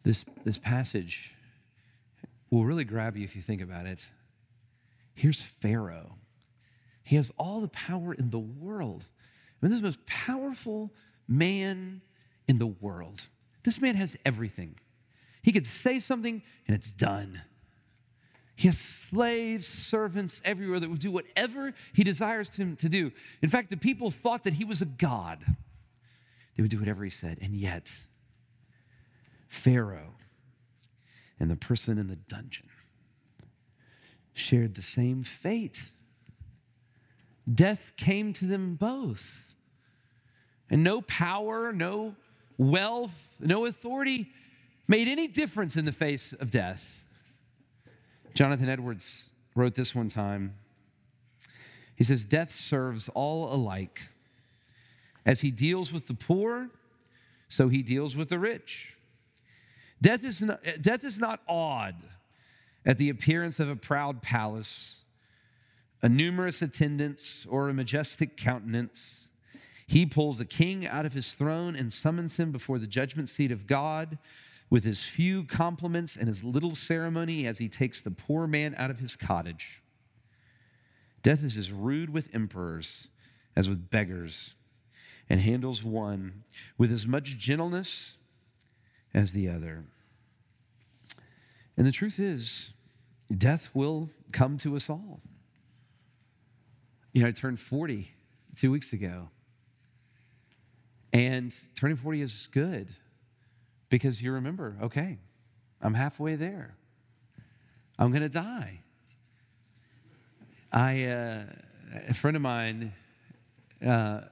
This, 0.03 0.25
this 0.43 0.57
passage 0.57 1.35
will 2.51 2.65
really 2.65 2.83
grab 2.83 3.15
you 3.15 3.23
if 3.23 3.33
you 3.33 3.41
think 3.41 3.61
about 3.61 3.85
it. 3.85 4.05
Here's 5.15 5.41
Pharaoh. 5.41 6.15
He 7.03 7.15
has 7.15 7.31
all 7.37 7.61
the 7.61 7.67
power 7.69 8.13
in 8.13 8.29
the 8.29 8.39
world. 8.39 9.05
I 9.61 9.65
mean, 9.65 9.71
this 9.71 9.77
is 9.77 9.81
the 9.81 9.87
most 9.87 10.05
powerful 10.05 10.93
man 11.27 12.01
in 12.47 12.59
the 12.59 12.67
world. 12.67 13.27
This 13.63 13.81
man 13.81 13.95
has 13.95 14.15
everything. 14.23 14.75
He 15.41 15.51
could 15.51 15.65
say 15.65 15.99
something 15.99 16.41
and 16.67 16.75
it's 16.75 16.91
done. 16.91 17.41
He 18.55 18.67
has 18.67 18.77
slaves, 18.77 19.65
servants 19.65 20.41
everywhere 20.43 20.79
that 20.79 20.89
would 20.89 20.99
do 20.99 21.11
whatever 21.11 21.73
he 21.93 22.03
desires 22.03 22.55
him 22.55 22.75
to 22.77 22.89
do. 22.89 23.11
In 23.41 23.49
fact, 23.49 23.69
the 23.69 23.77
people 23.77 24.11
thought 24.11 24.43
that 24.43 24.53
he 24.53 24.65
was 24.65 24.81
a 24.81 24.85
god. 24.85 25.39
They 26.55 26.61
would 26.61 26.71
do 26.71 26.79
whatever 26.79 27.03
he 27.03 27.09
said. 27.09 27.37
And 27.41 27.53
yet, 27.53 27.93
Pharaoh 29.47 30.15
and 31.39 31.49
the 31.49 31.55
person 31.55 31.97
in 31.97 32.09
the 32.09 32.17
dungeon 32.17 32.67
shared 34.39 34.75
the 34.75 34.81
same 34.81 35.23
fate. 35.23 35.91
Death 37.51 37.93
came 37.97 38.33
to 38.33 38.45
them 38.45 38.75
both. 38.75 39.55
And 40.69 40.83
no 40.83 41.01
power, 41.01 41.73
no 41.73 42.15
wealth, 42.57 43.37
no 43.39 43.65
authority 43.65 44.29
made 44.87 45.07
any 45.07 45.27
difference 45.27 45.75
in 45.75 45.85
the 45.85 45.91
face 45.91 46.33
of 46.33 46.51
death. 46.51 47.03
Jonathan 48.35 48.69
Edwards 48.69 49.31
wrote 49.55 49.75
this 49.75 49.95
one 49.95 50.09
time. 50.09 50.55
He 51.95 52.03
says, 52.03 52.25
Death 52.25 52.51
serves 52.51 53.09
all 53.09 53.53
alike. 53.53 54.01
As 55.25 55.41
he 55.41 55.51
deals 55.51 55.91
with 55.91 56.07
the 56.07 56.13
poor, 56.13 56.69
so 57.47 57.67
he 57.67 57.81
deals 57.81 58.15
with 58.15 58.29
the 58.29 58.39
rich. 58.39 58.95
Death 60.01 60.23
is 60.23 60.41
not, 60.41 60.61
death 60.81 61.03
is 61.03 61.19
not 61.19 61.41
odd 61.47 61.95
at 62.85 62.97
the 62.97 63.09
appearance 63.09 63.59
of 63.59 63.69
a 63.69 63.75
proud 63.75 64.21
palace, 64.21 65.03
a 66.01 66.09
numerous 66.09 66.61
attendance, 66.61 67.45
or 67.49 67.69
a 67.69 67.73
majestic 67.73 68.37
countenance. 68.37 69.31
He 69.87 70.05
pulls 70.05 70.39
a 70.39 70.45
king 70.45 70.87
out 70.87 71.05
of 71.05 71.13
his 71.13 71.33
throne 71.33 71.75
and 71.75 71.91
summons 71.91 72.37
him 72.37 72.51
before 72.51 72.79
the 72.79 72.87
judgment 72.87 73.27
seat 73.27 73.51
of 73.51 73.67
God 73.67 74.17
with 74.69 74.83
his 74.83 75.03
few 75.03 75.43
compliments 75.43 76.15
and 76.15 76.27
his 76.27 76.43
little 76.43 76.75
ceremony 76.75 77.47
as 77.47 77.57
he 77.57 77.67
takes 77.67 78.01
the 78.01 78.11
poor 78.11 78.47
man 78.47 78.75
out 78.77 78.91
of 78.91 78.99
his 78.99 79.15
cottage. 79.15 79.81
Death 81.21 81.43
is 81.43 81.57
as 81.57 81.71
rude 81.71 82.11
with 82.11 82.33
emperors 82.33 83.09
as 83.55 83.67
with 83.67 83.89
beggars 83.89 84.55
and 85.29 85.41
handles 85.41 85.83
one 85.83 86.43
with 86.77 86.91
as 86.91 87.05
much 87.05 87.37
gentleness 87.37 88.17
as 89.13 89.33
the 89.33 89.49
other. 89.49 89.85
And 91.79 91.87
the 91.87 91.93
truth 91.93 92.19
is, 92.19 92.73
death 93.35 93.69
will 93.73 94.09
come 94.33 94.57
to 94.57 94.75
us 94.75 94.89
all. 94.89 95.21
You 97.13 97.21
know, 97.21 97.29
I 97.29 97.31
turned 97.31 97.57
40 97.57 98.11
two 98.53 98.69
weeks 98.69 98.91
ago. 98.91 99.29
And 101.13 101.55
turning 101.75 101.95
40 101.95 102.21
is 102.21 102.49
good 102.51 102.89
because 103.89 104.21
you 104.21 104.33
remember, 104.33 104.75
okay, 104.81 105.19
I'm 105.81 105.93
halfway 105.93 106.35
there. 106.35 106.75
I'm 107.97 108.09
going 108.09 108.23
to 108.23 108.29
die. 108.29 108.81
I, 110.73 111.05
uh, 111.05 111.43
a 112.09 112.13
friend 112.13 112.35
of 112.35 112.41
mine 112.41 112.91
uh, 113.87 114.23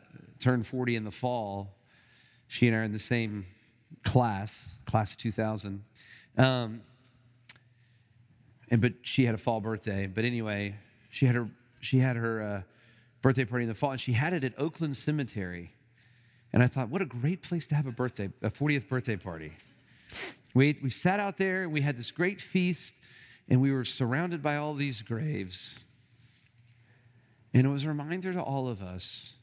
turned 0.42 0.68
40 0.68 0.98
in 0.98 1.06
the 1.06 1.12
fall. 1.12 1.74
She 2.50 2.68
and 2.68 2.76
I 2.76 2.80
are 2.80 2.84
in 2.84 2.92
the 2.92 3.00
same 3.00 3.46
class, 4.04 4.80
class 4.86 5.12
of 5.12 5.18
2000. 5.18 5.82
Um, 6.38 6.82
and 8.70 8.82
but 8.82 8.94
she 9.02 9.26
had 9.26 9.36
a 9.36 9.38
fall 9.38 9.62
birthday. 9.62 10.08
But 10.08 10.26
anyway, 10.26 10.76
she 11.10 11.26
had 11.26 11.36
her 11.36 11.50
she 11.80 12.00
had 12.00 12.16
her 12.16 12.42
uh, 12.42 12.62
birthday 13.22 13.46
party 13.46 13.64
in 13.64 13.70
the 13.70 13.76
fall, 13.76 13.92
and 13.92 14.02
she 14.02 14.14
had 14.14 14.34
it 14.34 14.44
at 14.44 14.54
Oakland 14.58 14.96
Cemetery. 14.96 15.72
And 16.54 16.64
I 16.64 16.68
thought, 16.68 16.90
what 16.90 17.02
a 17.02 17.06
great 17.06 17.44
place 17.44 17.68
to 17.68 17.76
have 17.76 17.86
a 17.86 17.92
birthday, 17.92 18.30
a 18.42 18.50
40th 18.50 18.88
birthday 18.88 19.18
party. 19.18 19.54
We, 20.54 20.78
we 20.82 20.90
sat 20.90 21.20
out 21.20 21.38
there 21.38 21.64
and 21.64 21.72
we 21.72 21.82
had 21.82 21.98
this 21.98 22.10
great 22.10 22.42
feast, 22.42 23.04
and 23.50 23.62
we 23.62 23.72
were 23.72 23.86
surrounded 23.86 24.42
by 24.42 24.56
all 24.56 24.74
these 24.74 25.02
graves. 25.02 25.84
And 27.54 27.66
it 27.66 27.70
was 27.70 27.86
a 27.86 27.90
reminder 27.90 28.34
to 28.34 28.42
all 28.42 28.68
of 28.68 28.82
us 28.82 29.36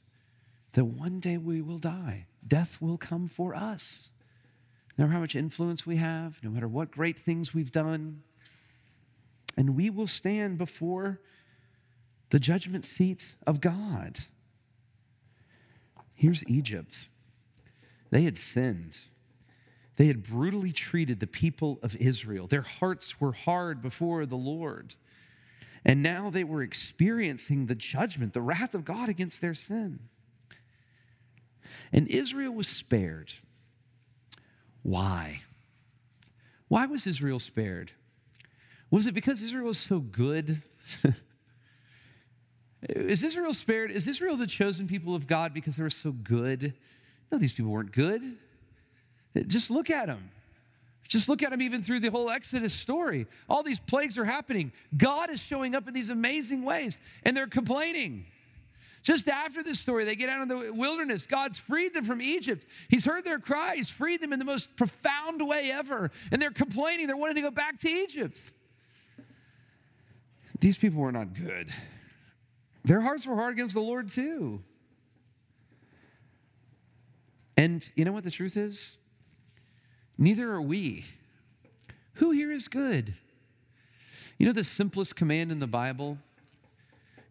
that 0.72 0.84
one 0.84 1.20
day 1.20 1.36
we 1.36 1.62
will 1.62 1.78
die. 1.78 2.26
Death 2.46 2.80
will 2.80 2.98
come 2.98 3.28
for 3.28 3.54
us. 3.54 4.10
No 4.96 5.04
matter 5.04 5.14
how 5.14 5.20
much 5.20 5.36
influence 5.36 5.86
we 5.86 5.96
have, 5.96 6.42
no 6.42 6.50
matter 6.50 6.68
what 6.68 6.90
great 6.90 7.18
things 7.18 7.54
we've 7.54 7.72
done, 7.72 8.22
and 9.56 9.76
we 9.76 9.90
will 9.90 10.06
stand 10.06 10.58
before 10.58 11.20
the 12.30 12.40
judgment 12.40 12.84
seat 12.84 13.34
of 13.46 13.60
God. 13.60 14.20
Here's 16.16 16.46
Egypt. 16.48 17.08
They 18.10 18.22
had 18.22 18.36
sinned. 18.36 18.98
They 19.96 20.06
had 20.06 20.24
brutally 20.24 20.72
treated 20.72 21.20
the 21.20 21.26
people 21.26 21.78
of 21.82 21.96
Israel. 21.96 22.46
Their 22.46 22.62
hearts 22.62 23.20
were 23.20 23.32
hard 23.32 23.82
before 23.82 24.26
the 24.26 24.36
Lord. 24.36 24.94
And 25.84 26.02
now 26.02 26.30
they 26.30 26.44
were 26.44 26.62
experiencing 26.62 27.66
the 27.66 27.74
judgment, 27.74 28.32
the 28.32 28.40
wrath 28.40 28.74
of 28.74 28.84
God 28.84 29.08
against 29.08 29.40
their 29.40 29.54
sin. 29.54 30.00
And 31.92 32.08
Israel 32.08 32.52
was 32.52 32.68
spared. 32.68 33.32
Why? 34.82 35.40
Why 36.68 36.86
was 36.86 37.06
Israel 37.06 37.38
spared? 37.38 37.92
Was 38.94 39.06
it 39.06 39.12
because 39.12 39.42
Israel 39.42 39.66
was 39.66 39.78
so 39.78 39.98
good? 39.98 40.62
is 42.82 43.24
Israel 43.24 43.52
spared? 43.52 43.90
Is 43.90 44.06
Israel 44.06 44.36
the 44.36 44.46
chosen 44.46 44.86
people 44.86 45.16
of 45.16 45.26
God 45.26 45.52
because 45.52 45.74
they 45.74 45.82
were 45.82 45.90
so 45.90 46.12
good? 46.12 46.74
No, 47.32 47.38
these 47.38 47.52
people 47.52 47.72
weren't 47.72 47.90
good. 47.90 48.22
Just 49.48 49.72
look 49.72 49.90
at 49.90 50.06
them. 50.06 50.30
Just 51.08 51.28
look 51.28 51.42
at 51.42 51.50
them 51.50 51.60
even 51.60 51.82
through 51.82 51.98
the 51.98 52.10
whole 52.12 52.30
Exodus 52.30 52.72
story. 52.72 53.26
All 53.50 53.64
these 53.64 53.80
plagues 53.80 54.16
are 54.16 54.24
happening. 54.24 54.70
God 54.96 55.28
is 55.28 55.42
showing 55.42 55.74
up 55.74 55.88
in 55.88 55.92
these 55.92 56.10
amazing 56.10 56.64
ways, 56.64 56.96
and 57.24 57.36
they're 57.36 57.48
complaining. 57.48 58.26
Just 59.02 59.26
after 59.26 59.64
this 59.64 59.80
story, 59.80 60.04
they 60.04 60.14
get 60.14 60.30
out 60.30 60.42
of 60.42 60.48
the 60.48 60.72
wilderness. 60.72 61.26
God's 61.26 61.58
freed 61.58 61.94
them 61.94 62.04
from 62.04 62.22
Egypt. 62.22 62.64
He's 62.88 63.04
heard 63.04 63.24
their 63.24 63.40
cries, 63.40 63.90
freed 63.90 64.22
them 64.22 64.32
in 64.32 64.38
the 64.38 64.44
most 64.44 64.76
profound 64.76 65.44
way 65.46 65.70
ever. 65.72 66.12
And 66.30 66.40
they're 66.40 66.52
complaining. 66.52 67.08
They're 67.08 67.16
wanting 67.16 67.34
to 67.34 67.42
go 67.42 67.50
back 67.50 67.80
to 67.80 67.88
Egypt. 67.88 68.40
These 70.64 70.78
people 70.78 71.02
were 71.02 71.12
not 71.12 71.34
good. 71.34 71.68
Their 72.84 73.02
hearts 73.02 73.26
were 73.26 73.34
hard 73.34 73.52
against 73.52 73.74
the 73.74 73.82
Lord, 73.82 74.08
too. 74.08 74.62
And 77.54 77.86
you 77.94 78.06
know 78.06 78.12
what 78.12 78.24
the 78.24 78.30
truth 78.30 78.56
is? 78.56 78.96
Neither 80.16 80.50
are 80.50 80.62
we. 80.62 81.04
Who 82.14 82.30
here 82.30 82.50
is 82.50 82.68
good? 82.68 83.12
You 84.38 84.46
know 84.46 84.54
the 84.54 84.64
simplest 84.64 85.16
command 85.16 85.52
in 85.52 85.60
the 85.60 85.66
Bible? 85.66 86.16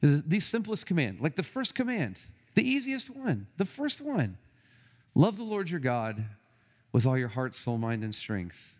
The 0.01 0.39
simplest 0.39 0.85
command, 0.85 1.19
like 1.19 1.35
the 1.35 1.41
first 1.41 1.73
command, 1.73 2.21
the 2.53 2.61
easiest 2.61 3.09
one, 3.09 3.47
the 3.57 3.65
first 3.65 3.99
one. 3.99 4.37
Love 5.15 5.37
the 5.37 5.43
Lord 5.43 5.71
your 5.71 5.79
God 5.79 6.23
with 6.91 7.07
all 7.07 7.17
your 7.17 7.29
heart, 7.29 7.55
soul, 7.55 7.79
mind, 7.79 8.03
and 8.03 8.13
strength. 8.13 8.77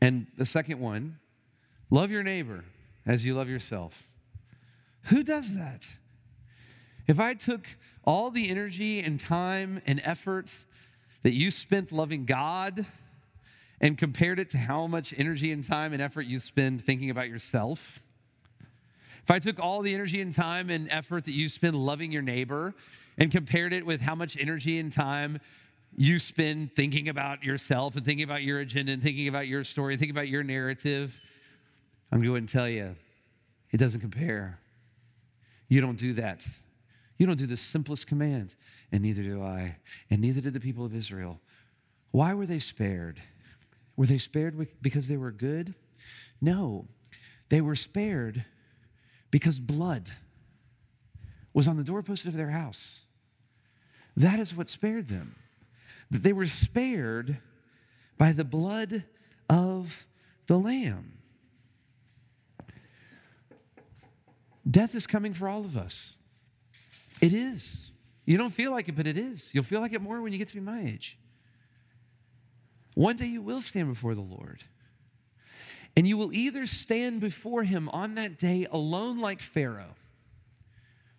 And 0.00 0.26
the 0.36 0.44
second 0.44 0.80
one, 0.80 1.20
love 1.88 2.10
your 2.10 2.24
neighbor 2.24 2.64
as 3.06 3.24
you 3.24 3.34
love 3.34 3.48
yourself. 3.48 4.08
Who 5.04 5.22
does 5.22 5.56
that? 5.56 5.88
If 7.06 7.18
I 7.18 7.34
took 7.34 7.66
all 8.04 8.30
the 8.30 8.50
energy 8.50 9.00
and 9.00 9.18
time 9.18 9.82
and 9.86 10.00
effort 10.04 10.52
that 11.22 11.34
you 11.34 11.50
spent 11.50 11.92
loving 11.92 12.24
God 12.24 12.86
and 13.80 13.96
compared 13.96 14.38
it 14.38 14.50
to 14.50 14.58
how 14.58 14.86
much 14.86 15.14
energy 15.16 15.52
and 15.52 15.64
time 15.64 15.92
and 15.92 16.00
effort 16.00 16.26
you 16.26 16.38
spend 16.38 16.82
thinking 16.82 17.10
about 17.10 17.28
yourself, 17.28 18.00
if 19.22 19.30
I 19.30 19.38
took 19.38 19.60
all 19.60 19.82
the 19.82 19.94
energy 19.94 20.20
and 20.20 20.32
time 20.32 20.70
and 20.70 20.90
effort 20.90 21.24
that 21.24 21.32
you 21.32 21.48
spend 21.48 21.76
loving 21.76 22.12
your 22.12 22.22
neighbor 22.22 22.74
and 23.18 23.30
compared 23.30 23.72
it 23.72 23.84
with 23.84 24.00
how 24.00 24.14
much 24.14 24.36
energy 24.40 24.78
and 24.78 24.90
time 24.90 25.40
you 25.96 26.18
spend 26.18 26.74
thinking 26.74 27.08
about 27.08 27.42
yourself 27.42 27.96
and 27.96 28.04
thinking 28.04 28.24
about 28.24 28.42
your 28.42 28.60
agenda 28.60 28.92
and 28.92 29.02
thinking 29.02 29.28
about 29.28 29.46
your 29.48 29.64
story 29.64 29.96
thinking 29.96 30.14
about 30.14 30.28
your 30.28 30.42
narrative, 30.42 31.20
I'm 32.10 32.18
going 32.18 32.22
to 32.22 32.28
go 32.28 32.32
ahead 32.34 32.42
and 32.42 32.48
tell 32.48 32.68
you, 32.68 32.96
it 33.70 33.76
doesn't 33.76 34.00
compare. 34.00 34.58
You 35.68 35.80
don't 35.80 35.98
do 35.98 36.12
that. 36.14 36.46
You 37.18 37.26
don't 37.26 37.38
do 37.38 37.46
the 37.46 37.56
simplest 37.56 38.06
command, 38.06 38.54
and 38.90 39.02
neither 39.02 39.22
do 39.22 39.42
I, 39.42 39.76
and 40.10 40.20
neither 40.20 40.40
did 40.40 40.54
the 40.54 40.60
people 40.60 40.84
of 40.84 40.94
Israel. 40.94 41.40
Why 42.10 42.34
were 42.34 42.46
they 42.46 42.58
spared? 42.58 43.20
Were 43.96 44.06
they 44.06 44.18
spared 44.18 44.56
because 44.80 45.06
they 45.06 45.16
were 45.16 45.30
good? 45.30 45.74
No, 46.40 46.86
they 47.50 47.60
were 47.60 47.76
spared 47.76 48.44
because 49.30 49.60
blood 49.60 50.10
was 51.52 51.68
on 51.68 51.76
the 51.76 51.84
doorpost 51.84 52.24
of 52.26 52.32
their 52.32 52.50
house. 52.50 53.00
That 54.16 54.38
is 54.38 54.56
what 54.56 54.68
spared 54.68 55.08
them. 55.08 55.36
That 56.10 56.22
they 56.22 56.32
were 56.32 56.46
spared 56.46 57.38
by 58.18 58.32
the 58.32 58.44
blood 58.44 59.04
of 59.48 60.06
the 60.46 60.58
Lamb. 60.58 61.19
Death 64.68 64.94
is 64.94 65.06
coming 65.06 65.32
for 65.32 65.48
all 65.48 65.60
of 65.60 65.76
us. 65.76 66.16
It 67.20 67.32
is. 67.32 67.90
You 68.26 68.36
don't 68.36 68.50
feel 68.50 68.70
like 68.70 68.88
it, 68.88 68.96
but 68.96 69.06
it 69.06 69.16
is. 69.16 69.50
You'll 69.54 69.64
feel 69.64 69.80
like 69.80 69.92
it 69.92 70.00
more 70.00 70.20
when 70.20 70.32
you 70.32 70.38
get 70.38 70.48
to 70.48 70.54
be 70.54 70.60
my 70.60 70.82
age. 70.82 71.18
One 72.94 73.16
day 73.16 73.26
you 73.26 73.42
will 73.42 73.60
stand 73.60 73.88
before 73.88 74.14
the 74.14 74.20
Lord. 74.20 74.62
And 75.96 76.06
you 76.06 76.16
will 76.16 76.32
either 76.32 76.66
stand 76.66 77.20
before 77.20 77.62
him 77.64 77.88
on 77.88 78.14
that 78.14 78.38
day 78.38 78.66
alone 78.70 79.18
like 79.18 79.40
Pharaoh, 79.40 79.96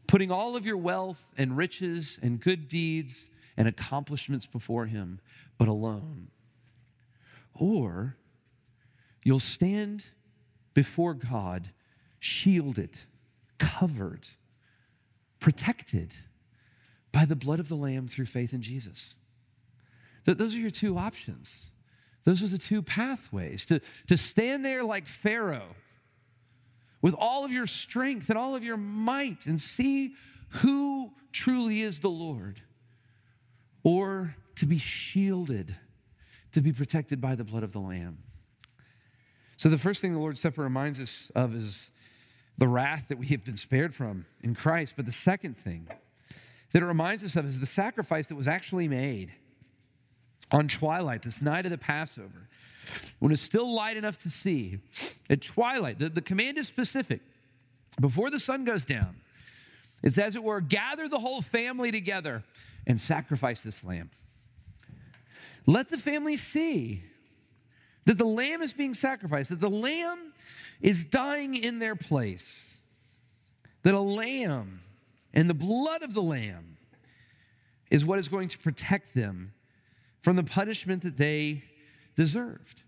putting 0.07 0.31
all 0.31 0.55
of 0.55 0.65
your 0.65 0.77
wealth 0.77 1.31
and 1.37 1.57
riches 1.57 2.19
and 2.21 2.39
good 2.39 2.67
deeds 2.67 3.29
and 3.57 3.67
accomplishments 3.67 4.45
before 4.45 4.85
him, 4.85 5.19
but 5.57 5.67
alone. 5.67 6.29
Or 7.53 8.15
you'll 9.23 9.39
stand 9.39 10.07
before 10.73 11.13
God 11.13 11.69
shielded, 12.19 12.97
covered, 13.61 14.27
protected 15.39 16.11
by 17.11 17.25
the 17.25 17.35
blood 17.35 17.59
of 17.59 17.69
the 17.69 17.75
Lamb 17.75 18.07
through 18.07 18.25
faith 18.25 18.53
in 18.53 18.61
Jesus. 18.61 19.15
That 20.25 20.37
Those 20.37 20.55
are 20.55 20.59
your 20.59 20.71
two 20.71 20.97
options. 20.97 21.69
Those 22.23 22.41
are 22.41 22.47
the 22.47 22.57
two 22.57 22.81
pathways 22.81 23.65
to, 23.67 23.79
to 24.07 24.17
stand 24.17 24.65
there 24.65 24.83
like 24.83 25.07
Pharaoh 25.07 25.75
with 27.01 27.15
all 27.17 27.45
of 27.45 27.51
your 27.51 27.67
strength 27.67 28.29
and 28.29 28.37
all 28.37 28.55
of 28.55 28.63
your 28.63 28.77
might 28.77 29.45
and 29.45 29.59
see 29.59 30.13
who 30.49 31.13
truly 31.31 31.81
is 31.81 32.01
the 32.01 32.09
Lord, 32.09 32.61
or 33.83 34.35
to 34.55 34.65
be 34.65 34.77
shielded, 34.77 35.75
to 36.51 36.61
be 36.61 36.71
protected 36.73 37.21
by 37.21 37.35
the 37.35 37.43
blood 37.43 37.63
of 37.63 37.73
the 37.73 37.79
Lamb. 37.79 38.19
So, 39.57 39.69
the 39.69 39.77
first 39.77 40.01
thing 40.01 40.13
the 40.13 40.19
Lord's 40.19 40.41
Supper 40.41 40.61
reminds 40.61 40.99
us 40.99 41.31
of 41.35 41.55
is 41.55 41.91
the 42.57 42.67
wrath 42.67 43.07
that 43.07 43.17
we 43.17 43.27
have 43.27 43.43
been 43.43 43.57
spared 43.57 43.93
from 43.93 44.25
in 44.41 44.55
Christ. 44.55 44.95
But 44.95 45.05
the 45.05 45.11
second 45.11 45.57
thing 45.57 45.87
that 46.71 46.81
it 46.81 46.85
reminds 46.85 47.23
us 47.23 47.35
of 47.35 47.45
is 47.45 47.59
the 47.59 47.65
sacrifice 47.65 48.27
that 48.27 48.35
was 48.35 48.47
actually 48.47 48.87
made 48.87 49.31
on 50.51 50.67
twilight, 50.67 51.21
this 51.23 51.41
night 51.41 51.65
of 51.65 51.71
the 51.71 51.77
Passover, 51.77 52.49
when 53.19 53.31
it's 53.31 53.41
still 53.41 53.73
light 53.73 53.97
enough 53.97 54.17
to 54.19 54.29
see, 54.29 54.79
at 55.29 55.41
twilight, 55.41 55.99
the, 55.99 56.09
the 56.09 56.21
command 56.21 56.57
is 56.57 56.67
specific. 56.67 57.21
Before 57.99 58.29
the 58.29 58.39
sun 58.39 58.65
goes 58.65 58.85
down, 58.85 59.15
it's 60.03 60.17
as 60.17 60.35
it 60.35 60.43
were, 60.43 60.61
gather 60.61 61.07
the 61.07 61.19
whole 61.19 61.41
family 61.41 61.91
together 61.91 62.43
and 62.87 62.99
sacrifice 62.99 63.63
this 63.63 63.83
lamb. 63.83 64.09
Let 65.65 65.89
the 65.89 65.97
family 65.97 66.37
see 66.37 67.03
that 68.05 68.17
the 68.17 68.25
lamb 68.25 68.61
is 68.61 68.73
being 68.73 68.93
sacrificed, 68.93 69.51
that 69.51 69.59
the 69.59 69.69
lamb 69.69 70.30
is 70.81 71.05
dying 71.05 71.55
in 71.55 71.79
their 71.79 71.95
place, 71.95 72.81
that 73.83 73.93
a 73.93 73.99
lamb 73.99 74.81
and 75.33 75.49
the 75.49 75.53
blood 75.53 76.03
of 76.03 76.13
the 76.13 76.21
lamb 76.21 76.77
is 77.89 78.05
what 78.05 78.19
is 78.19 78.27
going 78.27 78.47
to 78.47 78.57
protect 78.57 79.13
them 79.13 79.53
from 80.21 80.35
the 80.35 80.43
punishment 80.43 81.03
that 81.03 81.17
they 81.17 81.63
deserved. 82.15 82.83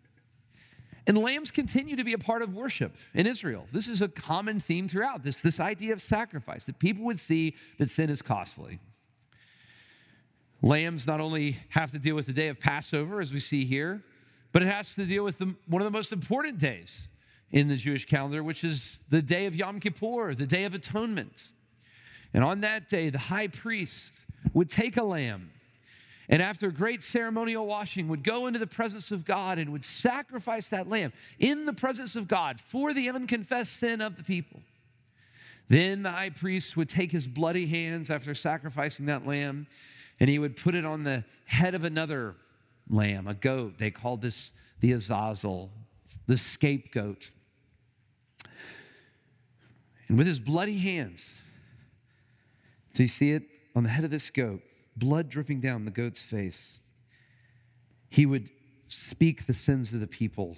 And 1.05 1.17
lambs 1.17 1.51
continue 1.51 1.97
to 1.97 2.05
be 2.05 2.13
a 2.13 2.17
part 2.17 2.41
of 2.41 2.55
worship 2.55 2.95
in 3.13 3.27
Israel. 3.27 3.65
This 3.71 3.87
is 3.87 4.01
a 4.01 4.07
common 4.07 4.59
theme 4.61 4.87
throughout 4.87 5.23
this, 5.23 5.41
this 5.41 5.59
idea 5.59 5.91
of 5.91 5.99
sacrifice, 5.99 6.65
that 6.65 6.79
people 6.79 7.03
would 7.05 7.19
see 7.19 7.55
that 7.77 7.89
sin 7.89 8.09
is 8.09 8.21
costly. 8.21 8.79
Lambs 10.61 11.05
not 11.05 11.19
only 11.19 11.57
have 11.69 11.91
to 11.91 11.99
deal 11.99 12.15
with 12.15 12.27
the 12.27 12.33
day 12.33 12.47
of 12.47 12.59
Passover, 12.59 13.19
as 13.19 13.33
we 13.33 13.41
see 13.41 13.65
here, 13.65 14.01
but 14.53 14.61
it 14.61 14.67
has 14.67 14.95
to 14.95 15.05
deal 15.05 15.25
with 15.25 15.39
the, 15.39 15.53
one 15.67 15.81
of 15.81 15.85
the 15.85 15.91
most 15.91 16.13
important 16.13 16.57
days 16.57 17.09
in 17.53 17.69
the 17.69 17.77
Jewish 17.77 18.05
calendar, 18.05 18.43
which 18.43 18.65
is 18.65 19.05
the 19.09 19.21
day 19.21 19.45
of 19.45 19.55
Yom 19.55 19.79
Kippur, 19.79 20.35
the 20.35 20.45
day 20.45 20.65
of 20.65 20.73
atonement. 20.73 21.53
And 22.33 22.43
on 22.43 22.59
that 22.61 22.89
day, 22.89 23.09
the 23.09 23.17
high 23.17 23.47
priest 23.47 24.25
would 24.53 24.69
take 24.69 24.97
a 24.97 25.03
lamb 25.03 25.53
and 26.29 26.41
after 26.41 26.71
great 26.71 27.03
ceremonial 27.03 27.65
washing 27.65 28.07
would 28.07 28.23
go 28.23 28.47
into 28.47 28.59
the 28.59 28.67
presence 28.67 29.11
of 29.11 29.25
God 29.25 29.57
and 29.59 29.71
would 29.71 29.83
sacrifice 29.83 30.69
that 30.69 30.87
lamb 30.87 31.11
in 31.37 31.65
the 31.65 31.73
presence 31.73 32.15
of 32.15 32.27
God 32.27 32.59
for 32.59 32.93
the 32.93 33.09
unconfessed 33.09 33.77
sin 33.77 34.01
of 34.01 34.15
the 34.15 34.23
people. 34.23 34.61
Then 35.67 36.03
the 36.03 36.11
high 36.11 36.29
priest 36.29 36.77
would 36.77 36.89
take 36.89 37.11
his 37.11 37.27
bloody 37.27 37.65
hands 37.67 38.09
after 38.09 38.33
sacrificing 38.33 39.05
that 39.07 39.25
lamb 39.25 39.67
and 40.19 40.29
he 40.29 40.39
would 40.39 40.55
put 40.55 40.75
it 40.75 40.85
on 40.85 41.03
the 41.03 41.23
head 41.45 41.75
of 41.75 41.83
another 41.83 42.35
lamb, 42.89 43.27
a 43.27 43.33
goat. 43.33 43.77
They 43.77 43.91
called 43.91 44.21
this 44.21 44.51
the 44.79 44.91
Azazel, 44.91 45.71
the 46.27 46.37
scapegoat. 46.37 47.31
And 50.07 50.17
with 50.17 50.27
his 50.27 50.39
bloody 50.39 50.77
hands, 50.77 51.41
do 52.93 53.03
you 53.03 53.09
see 53.09 53.31
it 53.31 53.43
on 53.75 53.83
the 53.83 53.89
head 53.89 54.03
of 54.03 54.11
this 54.11 54.29
goat? 54.29 54.61
Blood 54.95 55.29
dripping 55.29 55.61
down 55.61 55.85
the 55.85 55.91
goat's 55.91 56.21
face. 56.21 56.79
He 58.09 58.25
would 58.25 58.49
speak 58.87 59.45
the 59.45 59.53
sins 59.53 59.91
of 59.91 59.99
the 59.99 60.07
people, 60.07 60.57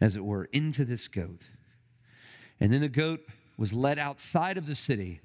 as 0.00 0.16
it 0.16 0.24
were, 0.24 0.46
into 0.52 0.84
this 0.84 1.06
goat. 1.06 1.48
And 2.58 2.72
then 2.72 2.80
the 2.80 2.88
goat 2.88 3.20
was 3.56 3.72
led 3.72 3.98
outside 3.98 4.56
of 4.56 4.66
the 4.66 4.74
city 4.74 5.20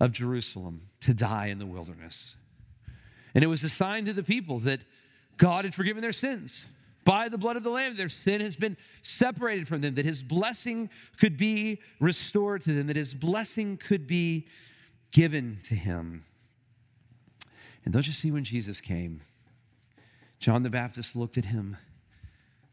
of 0.00 0.12
Jerusalem 0.12 0.88
to 1.00 1.14
die 1.14 1.46
in 1.46 1.58
the 1.58 1.66
wilderness. 1.66 2.36
And 3.34 3.44
it 3.44 3.48
was 3.48 3.62
a 3.62 3.68
sign 3.68 4.04
to 4.06 4.12
the 4.12 4.22
people 4.22 4.58
that 4.60 4.80
God 5.36 5.64
had 5.64 5.74
forgiven 5.74 6.02
their 6.02 6.12
sins 6.12 6.66
by 7.04 7.28
the 7.28 7.38
blood 7.38 7.56
of 7.56 7.62
the 7.62 7.70
Lamb. 7.70 7.96
Their 7.96 8.08
sin 8.08 8.40
has 8.40 8.56
been 8.56 8.76
separated 9.02 9.66
from 9.66 9.80
them, 9.80 9.94
that 9.94 10.04
his 10.04 10.22
blessing 10.22 10.90
could 11.18 11.36
be 11.36 11.80
restored 12.00 12.62
to 12.62 12.72
them, 12.72 12.86
that 12.88 12.96
his 12.96 13.14
blessing 13.14 13.76
could 13.76 14.06
be 14.06 14.46
given 15.10 15.58
to 15.64 15.74
him. 15.74 16.24
And 17.84 17.92
don't 17.92 18.06
you 18.06 18.12
see 18.12 18.30
when 18.30 18.44
Jesus 18.44 18.80
came? 18.80 19.20
John 20.38 20.62
the 20.62 20.70
Baptist 20.70 21.16
looked 21.16 21.38
at 21.38 21.46
him 21.46 21.76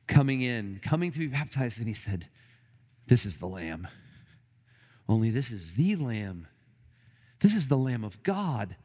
coming 0.07 0.41
in, 0.41 0.79
coming 0.83 1.11
to 1.11 1.19
be 1.19 1.27
baptized, 1.27 1.79
and 1.79 1.88
he 1.88 1.93
said, 1.93 2.27
This 3.07 3.25
is 3.25 3.38
the 3.38 3.47
Lamb. 3.47 3.88
Only 5.07 5.29
this 5.29 5.51
is 5.51 5.75
the 5.75 5.95
Lamb. 5.95 6.47
This 7.39 7.55
is 7.55 7.67
the 7.67 7.77
Lamb 7.77 8.03
of 8.03 8.21
God 8.23 8.75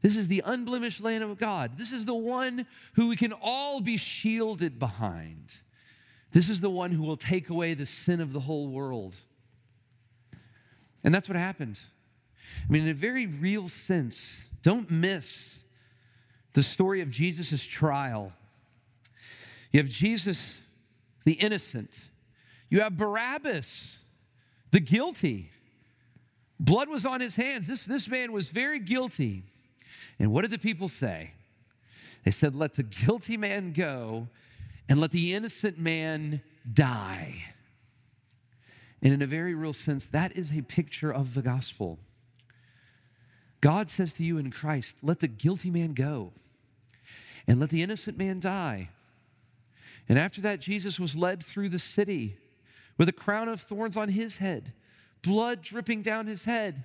this 0.00 0.16
is 0.16 0.28
the 0.28 0.42
unblemished 0.44 1.02
Lamb 1.02 1.22
of 1.22 1.38
God. 1.38 1.76
This 1.76 1.92
is 1.92 2.06
the 2.06 2.14
one 2.14 2.66
who 2.94 3.08
we 3.08 3.16
can 3.16 3.32
all 3.42 3.80
be 3.80 3.96
shielded 3.96 4.78
behind. 4.78 5.60
This 6.30 6.48
is 6.48 6.60
the 6.60 6.70
one 6.70 6.92
who 6.92 7.02
will 7.02 7.16
take 7.16 7.48
away 7.48 7.74
the 7.74 7.86
sin 7.86 8.20
of 8.20 8.32
the 8.32 8.40
whole 8.40 8.68
world. 8.68 9.16
And 11.04 11.14
that's 11.14 11.28
what 11.28 11.36
happened. 11.36 11.80
I 12.68 12.72
mean, 12.72 12.82
in 12.82 12.88
a 12.88 12.94
very 12.94 13.26
real 13.26 13.68
sense, 13.68 14.50
don't 14.62 14.90
miss 14.90 15.64
the 16.52 16.62
story 16.62 17.00
of 17.00 17.10
Jesus' 17.10 17.64
trial. 17.66 18.32
You 19.72 19.80
have 19.80 19.88
Jesus, 19.88 20.60
the 21.24 21.34
innocent, 21.34 22.08
you 22.70 22.80
have 22.80 22.96
Barabbas, 22.96 23.98
the 24.70 24.80
guilty. 24.80 25.50
Blood 26.60 26.88
was 26.88 27.06
on 27.06 27.20
his 27.20 27.36
hands. 27.36 27.66
This, 27.66 27.84
this 27.84 28.08
man 28.08 28.32
was 28.32 28.50
very 28.50 28.78
guilty. 28.78 29.44
And 30.18 30.32
what 30.32 30.42
did 30.42 30.50
the 30.50 30.58
people 30.58 30.88
say? 30.88 31.32
They 32.24 32.30
said, 32.30 32.54
Let 32.54 32.74
the 32.74 32.82
guilty 32.82 33.36
man 33.36 33.72
go 33.72 34.28
and 34.88 35.00
let 35.00 35.10
the 35.10 35.34
innocent 35.34 35.78
man 35.78 36.42
die. 36.70 37.44
And 39.02 39.14
in 39.14 39.22
a 39.22 39.26
very 39.26 39.54
real 39.54 39.72
sense, 39.72 40.06
that 40.06 40.32
is 40.32 40.56
a 40.56 40.62
picture 40.62 41.12
of 41.12 41.34
the 41.34 41.42
gospel. 41.42 41.98
God 43.60 43.90
says 43.90 44.14
to 44.14 44.24
you 44.24 44.38
in 44.38 44.50
Christ, 44.50 44.98
Let 45.02 45.20
the 45.20 45.28
guilty 45.28 45.70
man 45.70 45.94
go 45.94 46.32
and 47.46 47.60
let 47.60 47.70
the 47.70 47.82
innocent 47.82 48.18
man 48.18 48.40
die. 48.40 48.90
And 50.08 50.18
after 50.18 50.40
that, 50.42 50.60
Jesus 50.60 50.98
was 50.98 51.16
led 51.16 51.42
through 51.42 51.68
the 51.68 51.78
city 51.78 52.36
with 52.96 53.08
a 53.08 53.12
crown 53.12 53.48
of 53.48 53.60
thorns 53.60 53.96
on 53.96 54.08
his 54.08 54.38
head, 54.38 54.72
blood 55.22 55.62
dripping 55.62 56.02
down 56.02 56.26
his 56.26 56.44
head. 56.44 56.84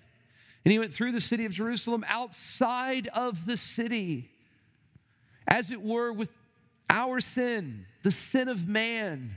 And 0.65 0.71
he 0.71 0.79
went 0.79 0.93
through 0.93 1.11
the 1.11 1.21
city 1.21 1.45
of 1.45 1.51
Jerusalem 1.51 2.05
outside 2.07 3.07
of 3.09 3.45
the 3.45 3.57
city, 3.57 4.29
as 5.47 5.71
it 5.71 5.81
were, 5.81 6.13
with 6.13 6.31
our 6.89 7.19
sin, 7.19 7.85
the 8.03 8.11
sin 8.11 8.47
of 8.47 8.67
man, 8.67 9.35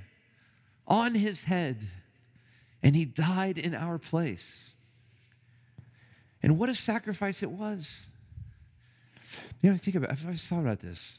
on 0.87 1.15
his 1.15 1.45
head. 1.45 1.79
And 2.83 2.95
he 2.95 3.05
died 3.05 3.59
in 3.59 3.75
our 3.75 3.99
place. 3.99 4.73
And 6.43 6.59
what 6.59 6.69
a 6.69 6.75
sacrifice 6.75 7.43
it 7.43 7.51
was. 7.51 8.07
You 9.63 9.71
know, 9.71 9.75
I 9.75 9.79
think 9.79 9.97
about 9.97 10.13
I've 10.13 10.25
always 10.25 10.45
thought 10.45 10.61
about 10.61 10.79
this. 10.79 11.19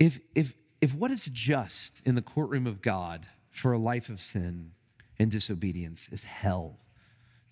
If, 0.00 0.18
if, 0.34 0.54
if 0.80 0.94
what 0.94 1.12
is 1.12 1.26
just 1.26 2.04
in 2.04 2.16
the 2.16 2.22
courtroom 2.22 2.66
of 2.66 2.82
God 2.82 3.28
for 3.52 3.72
a 3.72 3.78
life 3.78 4.08
of 4.08 4.18
sin 4.18 4.72
and 5.20 5.30
disobedience 5.30 6.08
is 6.08 6.24
hell, 6.24 6.78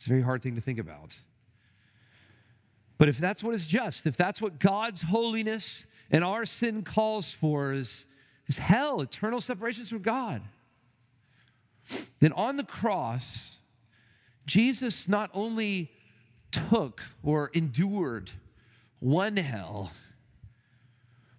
it's 0.01 0.07
a 0.07 0.09
very 0.09 0.23
hard 0.23 0.43
thing 0.43 0.55
to 0.55 0.63
think 0.63 0.79
about. 0.79 1.19
But 2.97 3.11
if 3.11 3.19
that's 3.19 3.45
what 3.45 3.55
is 3.55 3.67
just, 3.67 4.07
if 4.07 4.17
that's 4.17 4.41
what 4.41 4.59
God's 4.59 5.03
holiness 5.03 5.85
and 6.11 6.25
our 6.25 6.47
sin 6.47 6.85
calls 6.85 7.35
for 7.35 7.75
is, 7.75 8.07
is 8.47 8.57
hell, 8.57 9.03
eternal 9.03 9.43
separations 9.43 9.91
from 9.91 10.01
God, 10.01 10.41
then 12.21 12.33
on 12.33 12.57
the 12.57 12.65
cross, 12.65 13.59
Jesus 14.47 15.07
not 15.07 15.29
only 15.35 15.91
took 16.51 17.03
or 17.23 17.51
endured 17.53 18.31
one 19.01 19.37
hell, 19.37 19.93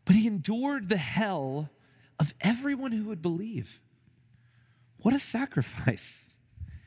but 0.05 0.15
he 0.15 0.27
endured 0.27 0.87
the 0.87 0.97
hell 0.97 1.71
of 2.19 2.35
everyone 2.41 2.91
who 2.91 3.05
would 3.05 3.23
believe. 3.23 3.79
What 4.97 5.15
a 5.15 5.19
sacrifice! 5.19 6.37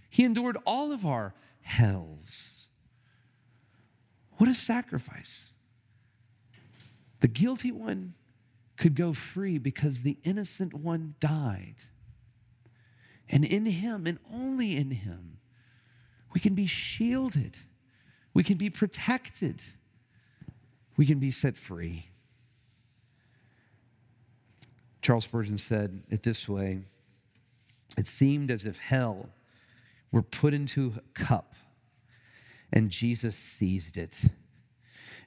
He 0.09 0.23
endured 0.23 0.57
all 0.65 0.93
of 0.93 1.05
our 1.05 1.35
hells. 1.65 2.69
What 4.37 4.49
a 4.49 4.55
sacrifice. 4.55 5.55
The 7.21 7.29
guilty 7.29 7.73
one 7.73 8.15
could 8.77 8.95
go 8.95 9.13
free 9.13 9.59
because 9.59 10.03
the 10.03 10.19
innocent 10.25 10.75
one 10.75 11.15
died. 11.21 11.77
And 13.29 13.45
in 13.45 13.67
him, 13.67 14.07
and 14.07 14.19
only 14.33 14.77
in 14.77 14.91
him, 14.91 15.39
we 16.35 16.41
can 16.41 16.55
be 16.55 16.67
shielded, 16.67 17.57
we 18.35 18.43
can 18.43 18.59
be 18.59 18.69
protected, 18.69 19.63
we 20.97 21.07
can 21.07 21.19
be 21.19 21.31
set 21.31 21.57
free. 21.57 22.07
Charles 25.01 25.25
Spurgeon 25.25 25.59
said 25.59 26.03
it 26.11 26.23
this 26.23 26.49
way 26.49 26.81
It 27.97 28.07
seemed 28.07 28.51
as 28.51 28.65
if 28.65 28.79
hell 28.79 29.29
were 30.15 30.23
put 30.23 30.55
into 30.55 30.93
a 30.97 31.01
cup, 31.19 31.55
and 32.73 32.89
Jesus 32.89 33.35
seized 33.35 33.97
it. 33.97 34.21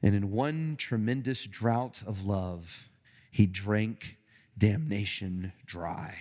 And 0.01 0.15
in 0.15 0.31
one 0.31 0.77
tremendous 0.77 1.45
drought 1.45 2.01
of 2.07 2.25
love, 2.25 2.87
he 3.29 3.45
drank 3.47 4.17
damnation 4.57 5.51
dry. 5.65 6.15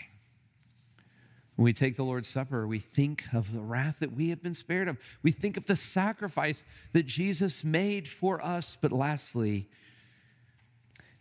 When 1.55 1.65
we 1.65 1.73
take 1.73 1.95
the 1.95 2.05
Lord's 2.05 2.27
Supper, 2.27 2.67
we 2.67 2.81
think 2.81 3.33
of 3.33 3.53
the 3.55 3.61
wrath 3.61 4.01
that 4.01 4.13
we 4.13 4.31
have 4.31 4.43
been 4.43 4.53
spared 4.53 4.89
of. 4.89 4.99
We 5.23 5.31
think 5.31 5.57
of 5.57 5.67
the 5.67 5.77
sacrifice 5.77 6.65
that 6.93 7.07
Jesus 7.07 7.63
made 7.63 8.09
for 8.09 8.45
us. 8.45 8.77
But 8.77 8.91
lastly, 8.91 9.69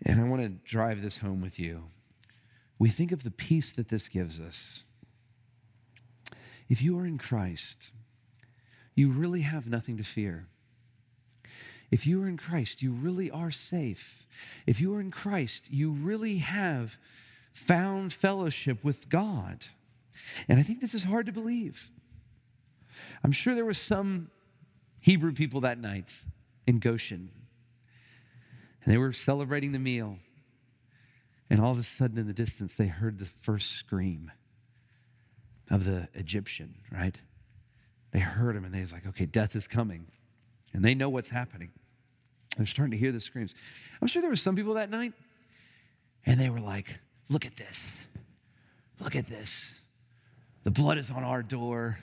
and 0.04 0.20
I 0.20 0.24
want 0.24 0.42
to 0.42 0.50
drive 0.50 1.04
this 1.04 1.20
home 1.20 1.42
with 1.42 1.60
you, 1.60 1.84
we 2.80 2.90
think 2.90 3.12
of 3.12 3.22
the 3.22 3.30
peace 3.30 3.72
that 3.74 3.90
this 3.90 4.08
gives 4.08 4.40
us. 4.40 4.84
If 6.69 6.82
you 6.82 6.97
are 6.99 7.06
in 7.06 7.17
Christ, 7.17 7.91
you 8.95 9.12
really 9.12 9.41
have 9.41 9.69
nothing 9.69 9.97
to 9.97 10.04
fear. 10.04 10.47
If 11.91 12.08
you 12.08 12.23
are 12.23 12.28
in 12.28 12.38
Christ, 12.38 12.82
you 12.82 12.91
really 12.91 13.30
are 13.30 13.51
safe. 13.51 14.25
If 14.65 14.82
you 14.82 14.93
are 14.95 14.99
in 14.99 15.12
Christ, 15.12 15.71
you 15.71 15.91
really 15.91 16.38
have 16.38 16.97
found 17.54 18.12
fellowship 18.12 18.84
with 18.84 19.10
God. 19.10 19.67
And 20.47 20.60
I 20.60 20.63
think 20.63 20.82
this 20.82 20.93
is 20.93 21.04
hard 21.04 21.28
to 21.28 21.32
believe. 21.32 21.91
I'm 23.23 23.32
sure 23.32 23.54
there 23.54 23.65
was 23.65 23.78
some 23.78 24.30
Hebrew 24.99 25.34
people 25.34 25.62
that 25.62 25.78
night 25.78 26.23
in 26.65 26.80
Goshen, 26.80 27.30
and 28.84 28.93
they 28.93 28.97
were 28.97 29.13
celebrating 29.13 29.71
the 29.71 29.80
meal. 29.80 30.17
And 31.49 31.62
all 31.62 31.71
of 31.71 31.78
a 31.78 31.84
sudden, 31.84 32.17
in 32.17 32.25
the 32.25 32.34
distance, 32.34 32.73
they 32.73 32.88
heard 32.88 33.19
the 33.19 33.25
first 33.25 33.73
scream 33.73 34.32
of 35.71 35.86
the 35.86 36.08
Egyptian, 36.13 36.75
right? 36.91 37.19
They 38.12 38.19
heard 38.19 38.56
him 38.56 38.65
and 38.65 38.73
they 38.73 38.82
was 38.82 38.93
like, 38.93 39.06
okay, 39.08 39.25
death 39.25 39.56
is 39.56 39.67
coming. 39.67 40.08
And 40.73 40.84
they 40.84 40.95
know 40.95 41.10
what's 41.10 41.30
happening. 41.30 41.71
They're 42.58 42.65
starting 42.65 42.91
to 42.91 42.97
hear 42.97 43.12
the 43.12 43.19
screams. 43.19 43.56
I'm 44.01 44.08
sure 44.08 44.21
there 44.21 44.32
were 44.32 44.36
some 44.36 44.56
people 44.56 44.75
that 44.75 44.89
night, 44.89 45.13
and 46.25 46.39
they 46.39 46.49
were 46.49 46.60
like, 46.60 46.99
look 47.30 47.45
at 47.45 47.56
this. 47.56 48.08
Look 49.01 49.15
at 49.15 49.28
this. 49.28 49.82
The 50.63 50.71
blood 50.71 50.97
is 50.97 51.12
on 51.12 51.23
our 51.23 51.43
door. 51.43 51.99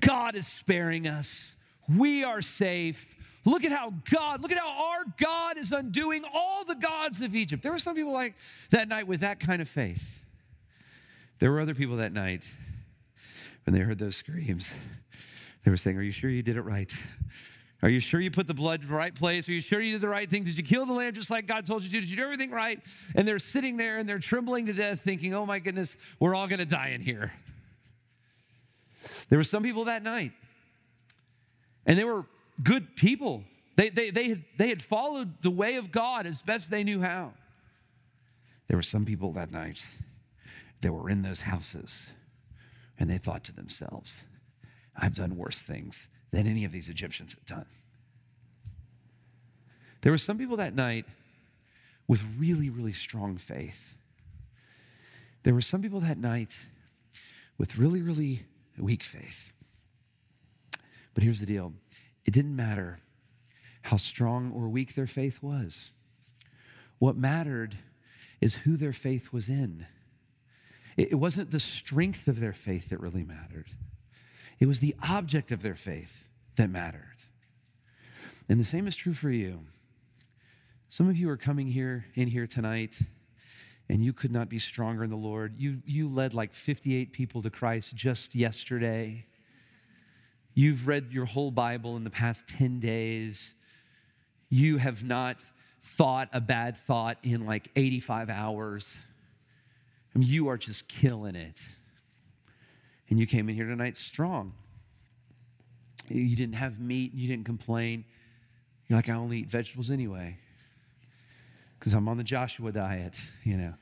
God 0.00 0.34
is 0.34 0.46
sparing 0.46 1.06
us. 1.06 1.56
We 1.88 2.24
are 2.24 2.42
safe. 2.42 3.14
Look 3.44 3.64
at 3.64 3.70
how 3.70 3.94
God, 4.10 4.42
look 4.42 4.50
at 4.50 4.58
how 4.58 4.90
our 4.90 5.04
God 5.16 5.56
is 5.56 5.70
undoing 5.70 6.24
all 6.34 6.64
the 6.64 6.74
gods 6.74 7.20
of 7.20 7.34
Egypt. 7.34 7.62
There 7.62 7.70
were 7.70 7.78
some 7.78 7.94
people 7.94 8.12
like 8.12 8.34
that 8.70 8.88
night 8.88 9.06
with 9.06 9.20
that 9.20 9.38
kind 9.38 9.62
of 9.62 9.68
faith. 9.68 10.24
There 11.38 11.52
were 11.52 11.60
other 11.60 11.74
people 11.74 11.96
that 11.96 12.12
night 12.12 12.50
when 13.66 13.74
they 13.74 13.80
heard 13.80 13.98
those 13.98 14.16
screams, 14.16 14.74
they 15.64 15.70
were 15.70 15.76
saying, 15.76 15.98
Are 15.98 16.02
you 16.02 16.12
sure 16.12 16.30
you 16.30 16.42
did 16.42 16.56
it 16.56 16.62
right? 16.62 16.92
Are 17.82 17.88
you 17.88 18.00
sure 18.00 18.20
you 18.20 18.30
put 18.30 18.46
the 18.46 18.54
blood 18.54 18.82
in 18.82 18.88
the 18.88 18.94
right 18.94 19.14
place? 19.14 19.48
Are 19.48 19.52
you 19.52 19.60
sure 19.60 19.80
you 19.80 19.92
did 19.92 20.00
the 20.00 20.08
right 20.08 20.30
thing? 20.30 20.44
Did 20.44 20.56
you 20.56 20.62
kill 20.62 20.86
the 20.86 20.94
lamb 20.94 21.12
just 21.12 21.30
like 21.30 21.46
God 21.46 21.66
told 21.66 21.84
you 21.84 21.90
to? 21.90 22.00
Did 22.00 22.08
you 22.08 22.16
do 22.16 22.22
everything 22.22 22.50
right? 22.50 22.80
And 23.14 23.28
they're 23.28 23.38
sitting 23.38 23.76
there 23.76 23.98
and 23.98 24.08
they're 24.08 24.18
trembling 24.20 24.66
to 24.66 24.72
death, 24.72 25.00
thinking, 25.00 25.34
Oh 25.34 25.44
my 25.44 25.58
goodness, 25.58 25.96
we're 26.20 26.34
all 26.34 26.48
to 26.48 26.64
die 26.64 26.92
in 26.94 27.00
here. 27.00 27.32
There 29.28 29.38
were 29.38 29.44
some 29.44 29.62
people 29.62 29.84
that 29.84 30.02
night, 30.02 30.32
and 31.84 31.98
they 31.98 32.04
were 32.04 32.24
good 32.62 32.96
people. 32.96 33.42
They, 33.74 33.88
they, 33.88 34.10
they, 34.10 34.28
had, 34.28 34.44
they 34.56 34.68
had 34.68 34.80
followed 34.80 35.42
the 35.42 35.50
way 35.50 35.76
of 35.76 35.90
God 35.90 36.26
as 36.26 36.42
best 36.42 36.70
they 36.70 36.82
knew 36.82 37.00
how. 37.00 37.32
There 38.68 38.76
were 38.76 38.82
some 38.82 39.04
people 39.04 39.32
that 39.32 39.50
night 39.50 39.84
that 40.80 40.92
were 40.92 41.10
in 41.10 41.22
those 41.22 41.42
houses, 41.42 42.12
and 42.98 43.10
they 43.10 43.18
thought 43.18 43.44
to 43.44 43.54
themselves, 43.54 44.24
I've 44.96 45.14
done 45.14 45.36
worse 45.36 45.62
things 45.62 46.08
than 46.30 46.46
any 46.46 46.64
of 46.64 46.72
these 46.72 46.88
Egyptians 46.88 47.34
have 47.34 47.44
done. 47.44 47.66
There 50.02 50.12
were 50.12 50.18
some 50.18 50.38
people 50.38 50.56
that 50.58 50.74
night 50.74 51.04
with 52.06 52.22
really, 52.38 52.70
really 52.70 52.92
strong 52.92 53.36
faith. 53.36 53.96
There 55.42 55.54
were 55.54 55.60
some 55.60 55.82
people 55.82 56.00
that 56.00 56.18
night 56.18 56.58
with 57.58 57.78
really, 57.78 58.02
really 58.02 58.40
weak 58.78 59.02
faith. 59.02 59.52
But 61.14 61.22
here's 61.22 61.40
the 61.40 61.46
deal 61.46 61.72
it 62.24 62.34
didn't 62.34 62.56
matter 62.56 62.98
how 63.82 63.96
strong 63.96 64.52
or 64.52 64.68
weak 64.68 64.94
their 64.94 65.06
faith 65.06 65.42
was. 65.42 65.90
What 66.98 67.16
mattered 67.16 67.76
is 68.40 68.56
who 68.56 68.76
their 68.76 68.92
faith 68.92 69.32
was 69.32 69.48
in. 69.48 69.86
It 70.96 71.16
wasn't 71.16 71.50
the 71.50 71.60
strength 71.60 72.26
of 72.26 72.40
their 72.40 72.54
faith 72.54 72.88
that 72.90 73.00
really 73.00 73.24
mattered, 73.24 73.66
it 74.58 74.66
was 74.66 74.80
the 74.80 74.94
object 75.08 75.52
of 75.52 75.62
their 75.62 75.74
faith 75.74 76.28
that 76.56 76.70
mattered. 76.70 77.02
And 78.48 78.60
the 78.60 78.64
same 78.64 78.86
is 78.86 78.96
true 78.96 79.12
for 79.12 79.30
you. 79.30 79.60
Some 80.88 81.08
of 81.08 81.16
you 81.16 81.28
are 81.30 81.36
coming 81.36 81.66
here 81.66 82.06
in 82.14 82.28
here 82.28 82.46
tonight 82.46 82.96
and 83.88 84.04
you 84.04 84.12
could 84.12 84.32
not 84.32 84.48
be 84.48 84.58
stronger 84.58 85.04
in 85.04 85.10
the 85.10 85.16
Lord. 85.16 85.54
You, 85.58 85.82
you 85.84 86.08
led 86.08 86.34
like 86.34 86.52
58 86.52 87.12
people 87.12 87.42
to 87.42 87.50
Christ 87.50 87.94
just 87.94 88.34
yesterday. 88.34 89.26
You've 90.54 90.88
read 90.88 91.12
your 91.12 91.26
whole 91.26 91.50
Bible 91.50 91.96
in 91.96 92.04
the 92.04 92.10
past 92.10 92.48
10 92.48 92.80
days. 92.80 93.54
You 94.48 94.78
have 94.78 95.04
not 95.04 95.42
thought 95.80 96.28
a 96.32 96.40
bad 96.40 96.76
thought 96.76 97.18
in 97.22 97.46
like 97.46 97.70
85 97.76 98.30
hours. 98.30 98.98
I 100.16 100.18
mean, 100.18 100.28
you 100.30 100.48
are 100.48 100.56
just 100.56 100.88
killing 100.88 101.36
it. 101.36 101.60
And 103.10 103.20
you 103.20 103.26
came 103.26 103.50
in 103.50 103.54
here 103.54 103.66
tonight 103.66 103.98
strong. 103.98 104.54
You 106.08 106.34
didn't 106.34 106.54
have 106.54 106.80
meat, 106.80 107.12
you 107.12 107.28
didn't 107.28 107.44
complain. 107.44 108.06
You're 108.88 108.96
like, 108.96 109.10
I 109.10 109.12
only 109.12 109.40
eat 109.40 109.50
vegetables 109.50 109.90
anyway 109.90 110.38
because 111.78 111.92
I'm 111.92 112.08
on 112.08 112.16
the 112.16 112.24
Joshua 112.24 112.72
diet, 112.72 113.20
you 113.44 113.58
know. 113.58 113.74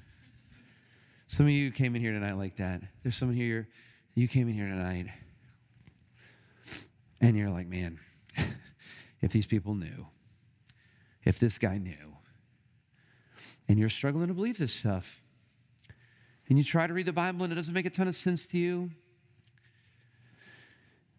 Some 1.28 1.46
of 1.46 1.52
you 1.52 1.70
came 1.70 1.94
in 1.94 2.02
here 2.02 2.10
tonight 2.10 2.36
like 2.36 2.56
that. 2.56 2.82
There's 3.04 3.14
someone 3.14 3.36
here, 3.36 3.68
you 4.16 4.26
came 4.26 4.48
in 4.48 4.54
here 4.54 4.66
tonight, 4.66 5.06
and 7.20 7.36
you're 7.36 7.50
like, 7.50 7.68
man, 7.68 8.00
if 9.20 9.30
these 9.30 9.46
people 9.46 9.76
knew, 9.76 10.08
if 11.22 11.38
this 11.38 11.58
guy 11.58 11.78
knew, 11.78 12.16
and 13.68 13.78
you're 13.78 13.88
struggling 13.88 14.26
to 14.26 14.34
believe 14.34 14.58
this 14.58 14.72
stuff, 14.72 15.23
and 16.48 16.58
you 16.58 16.64
try 16.64 16.86
to 16.86 16.92
read 16.92 17.06
the 17.06 17.12
Bible 17.12 17.44
and 17.44 17.52
it 17.52 17.56
doesn't 17.56 17.74
make 17.74 17.86
a 17.86 17.90
ton 17.90 18.08
of 18.08 18.14
sense 18.14 18.46
to 18.48 18.58
you, 18.58 18.90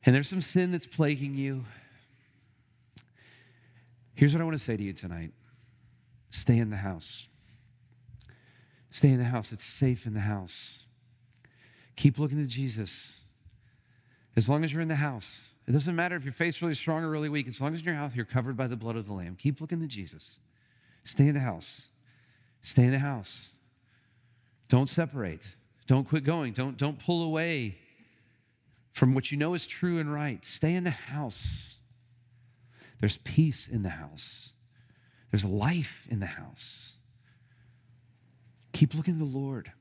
and 0.06 0.14
there's 0.14 0.30
some 0.30 0.42
sin 0.42 0.72
that's 0.72 0.86
plaguing 0.86 1.36
you, 1.36 1.66
here's 4.14 4.34
what 4.34 4.42
I 4.42 4.44
want 4.44 4.58
to 4.58 4.64
say 4.64 4.78
to 4.78 4.84
you 4.84 4.94
tonight 4.94 5.32
stay 6.30 6.58
in 6.58 6.70
the 6.70 6.78
house. 6.78 7.28
Stay 8.92 9.10
in 9.10 9.18
the 9.18 9.26
house. 9.26 9.52
It's 9.52 9.66
safe 9.66 10.06
in 10.06 10.14
the 10.14 10.22
house. 10.22 10.86
Keep 11.98 12.18
looking 12.18 12.38
to 12.38 12.48
Jesus. 12.48 13.24
As 14.38 14.48
long 14.50 14.64
as 14.64 14.72
you're 14.72 14.82
in 14.82 14.88
the 14.88 14.96
house, 14.96 15.50
it 15.68 15.72
doesn't 15.72 15.96
matter 15.96 16.16
if 16.16 16.24
your 16.24 16.32
faith's 16.32 16.62
really 16.62 16.76
strong 16.76 17.04
or 17.04 17.10
really 17.10 17.28
weak. 17.28 17.48
As 17.48 17.60
long 17.60 17.74
as 17.74 17.84
you're 17.84 17.94
in 17.94 18.00
your 18.00 18.04
house, 18.04 18.16
you're 18.16 18.26
covered 18.26 18.56
by 18.56 18.68
the 18.68 18.76
blood 18.76 18.96
of 18.96 19.08
the 19.08 19.14
Lamb. 19.14 19.36
Keep 19.38 19.60
looking 19.60 19.80
to 19.82 19.88
Jesus. 19.88 20.40
Stay 21.04 21.28
in 21.28 21.34
the 21.34 21.42
house. 21.42 21.88
Stay 22.62 22.84
in 22.84 22.92
the 22.92 23.00
house. 23.00 23.55
Don't 24.68 24.88
separate. 24.88 25.56
Don't 25.88 26.08
quit 26.08 26.24
going. 26.24 26.54
Don't, 26.54 26.78
don't 26.78 27.00
pull 27.00 27.24
away 27.24 27.78
from 28.92 29.14
what 29.14 29.32
you 29.32 29.38
know 29.38 29.54
is 29.54 29.68
true 29.68 30.00
and 30.00 30.12
right. 30.12 30.44
Stay 30.44 30.74
in 30.74 30.84
the 30.84 30.90
house. 30.90 31.76
There's 33.00 33.18
peace 33.18 33.68
in 33.68 33.84
the 33.84 33.90
house, 33.90 34.54
there's 35.32 35.46
life 35.46 36.08
in 36.10 36.20
the 36.20 36.26
house. 36.26 36.96
Keep 38.74 38.94
looking 38.94 39.20
to 39.20 39.26
the 39.26 39.38
Lord. 39.38 39.72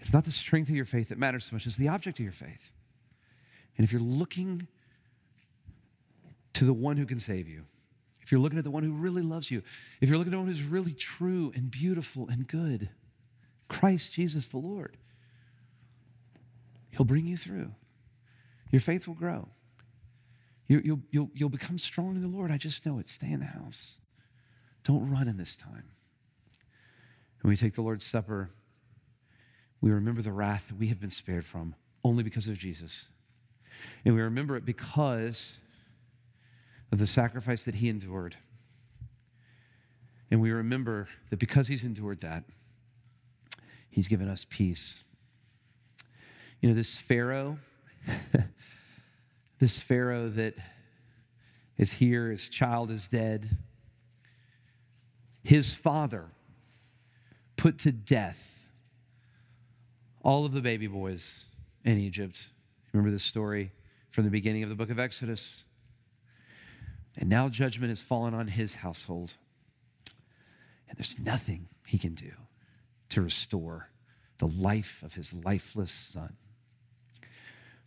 It's 0.00 0.12
not 0.12 0.24
the 0.24 0.32
strength 0.32 0.68
of 0.68 0.76
your 0.76 0.84
faith 0.84 1.08
that 1.08 1.18
matters 1.18 1.44
so 1.44 1.56
much, 1.56 1.66
it's 1.66 1.76
the 1.76 1.88
object 1.88 2.18
of 2.18 2.24
your 2.24 2.32
faith. 2.32 2.72
And 3.76 3.84
if 3.84 3.92
you're 3.92 4.00
looking 4.00 4.68
to 6.54 6.64
the 6.64 6.72
one 6.72 6.96
who 6.96 7.06
can 7.06 7.18
save 7.18 7.48
you, 7.48 7.64
if 8.22 8.30
you're 8.30 8.40
looking 8.40 8.58
at 8.58 8.64
the 8.64 8.70
one 8.70 8.82
who 8.82 8.92
really 8.92 9.22
loves 9.22 9.50
you, 9.50 9.62
if 10.00 10.08
you're 10.08 10.16
looking 10.16 10.32
at 10.32 10.36
the 10.36 10.40
one 10.40 10.48
who's 10.48 10.62
really 10.62 10.92
true 10.92 11.52
and 11.54 11.70
beautiful 11.70 12.28
and 12.28 12.46
good, 12.46 12.88
Christ 13.68 14.14
Jesus 14.14 14.48
the 14.48 14.58
Lord, 14.58 14.96
He'll 16.90 17.06
bring 17.06 17.26
you 17.26 17.36
through. 17.36 17.72
Your 18.70 18.80
faith 18.80 19.08
will 19.08 19.14
grow. 19.14 19.48
You, 20.68 20.82
will 20.84 21.00
you'll, 21.10 21.30
you'll 21.34 21.48
become 21.48 21.78
strong 21.78 22.16
in 22.16 22.22
the 22.22 22.28
Lord. 22.28 22.50
I 22.50 22.56
just 22.56 22.86
know 22.86 22.98
it. 22.98 23.08
Stay 23.08 23.30
in 23.30 23.40
the 23.40 23.46
house. 23.46 23.98
Don't 24.84 25.10
run 25.10 25.28
in 25.28 25.36
this 25.36 25.56
time. 25.56 25.84
When 27.40 27.50
we 27.50 27.56
take 27.56 27.74
the 27.74 27.82
Lord's 27.82 28.06
Supper, 28.06 28.50
we 29.80 29.90
remember 29.90 30.22
the 30.22 30.32
wrath 30.32 30.68
that 30.68 30.78
we 30.78 30.86
have 30.88 31.00
been 31.00 31.10
spared 31.10 31.44
from 31.44 31.74
only 32.02 32.22
because 32.22 32.46
of 32.48 32.56
Jesus. 32.58 33.08
And 34.04 34.14
we 34.14 34.22
remember 34.22 34.56
it 34.56 34.64
because 34.64 35.58
of 36.90 36.98
the 36.98 37.06
sacrifice 37.06 37.64
that 37.64 37.74
he 37.74 37.88
endured. 37.88 38.36
And 40.30 40.40
we 40.40 40.52
remember 40.52 41.08
that 41.30 41.38
because 41.38 41.66
he's 41.66 41.84
endured 41.84 42.20
that, 42.20 42.44
he's 43.94 44.08
given 44.08 44.28
us 44.28 44.44
peace. 44.50 45.04
You 46.60 46.68
know, 46.68 46.74
this 46.74 46.98
Pharaoh, 46.98 47.58
this 49.60 49.78
Pharaoh 49.78 50.28
that 50.30 50.54
is 51.78 51.92
here, 51.92 52.28
his 52.30 52.50
child 52.50 52.90
is 52.90 53.06
dead. 53.06 53.48
His 55.44 55.72
father 55.72 56.26
put 57.56 57.78
to 57.80 57.92
death 57.92 58.68
all 60.22 60.44
of 60.44 60.52
the 60.52 60.60
baby 60.60 60.88
boys 60.88 61.46
in 61.84 61.98
Egypt. 61.98 62.48
Remember 62.92 63.12
this 63.12 63.22
story 63.22 63.70
from 64.10 64.24
the 64.24 64.30
beginning 64.30 64.64
of 64.64 64.70
the 64.70 64.74
book 64.74 64.90
of 64.90 64.98
Exodus? 64.98 65.64
And 67.16 67.28
now 67.28 67.48
judgment 67.48 67.90
has 67.90 68.00
fallen 68.00 68.34
on 68.34 68.48
his 68.48 68.76
household. 68.76 69.34
And 70.88 70.98
there's 70.98 71.20
nothing 71.20 71.68
he 71.86 71.96
can 71.96 72.14
do 72.14 72.32
to 73.14 73.22
restore 73.22 73.90
the 74.38 74.48
life 74.48 75.02
of 75.04 75.14
his 75.14 75.32
lifeless 75.32 75.92
son. 75.92 76.36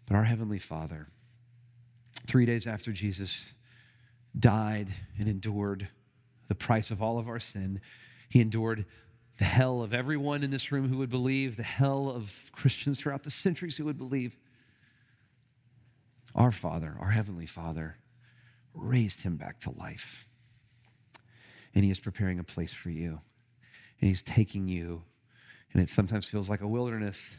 But 0.06 0.16
our 0.16 0.24
Heavenly 0.24 0.58
Father, 0.58 1.08
three 2.26 2.46
days 2.46 2.66
after 2.66 2.94
Jesus 2.94 3.54
died 4.38 4.90
and 5.20 5.28
endured 5.28 5.90
the 6.48 6.56
price 6.56 6.92
of 6.92 7.02
all 7.02 7.20
of 7.20 7.28
our 7.28 7.42
sin, 7.42 7.82
he 8.30 8.40
endured 8.40 8.86
the 9.38 9.44
hell 9.44 9.84
of 9.84 9.94
everyone 9.94 10.44
in 10.44 10.50
this 10.50 10.72
room 10.72 10.88
who 10.88 10.98
would 10.98 11.10
believe, 11.10 11.58
the 11.58 11.64
hell 11.64 12.10
of 12.10 12.50
Christians 12.54 12.98
throughout 12.98 13.24
the 13.24 13.30
centuries 13.30 13.76
who 13.76 13.84
would 13.84 13.98
believe. 13.98 14.38
Our 16.36 16.54
Father, 16.54 16.96
our 17.02 17.10
Heavenly 17.10 17.46
Father, 17.46 17.98
raised 18.74 19.24
him 19.24 19.36
back 19.36 19.60
to 19.60 19.72
life. 19.72 20.30
And 21.76 21.84
he 21.84 21.92
is 21.92 22.00
preparing 22.00 22.40
a 22.40 22.46
place 22.46 22.72
for 22.72 22.90
you. 22.90 23.20
And 24.00 24.08
he's 24.08 24.22
taking 24.22 24.70
you, 24.70 25.04
and 25.78 25.84
it 25.84 25.90
sometimes 25.90 26.26
feels 26.26 26.50
like 26.50 26.62
a 26.62 26.68
wilderness, 26.68 27.38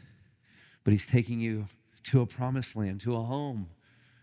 but 0.85 0.93
he's 0.93 1.05
taking 1.05 1.41
you 1.41 1.65
to 2.03 2.21
a 2.21 2.25
promised 2.25 2.73
land, 2.73 3.01
to 3.01 3.13
a 3.13 3.21
home 3.21 3.67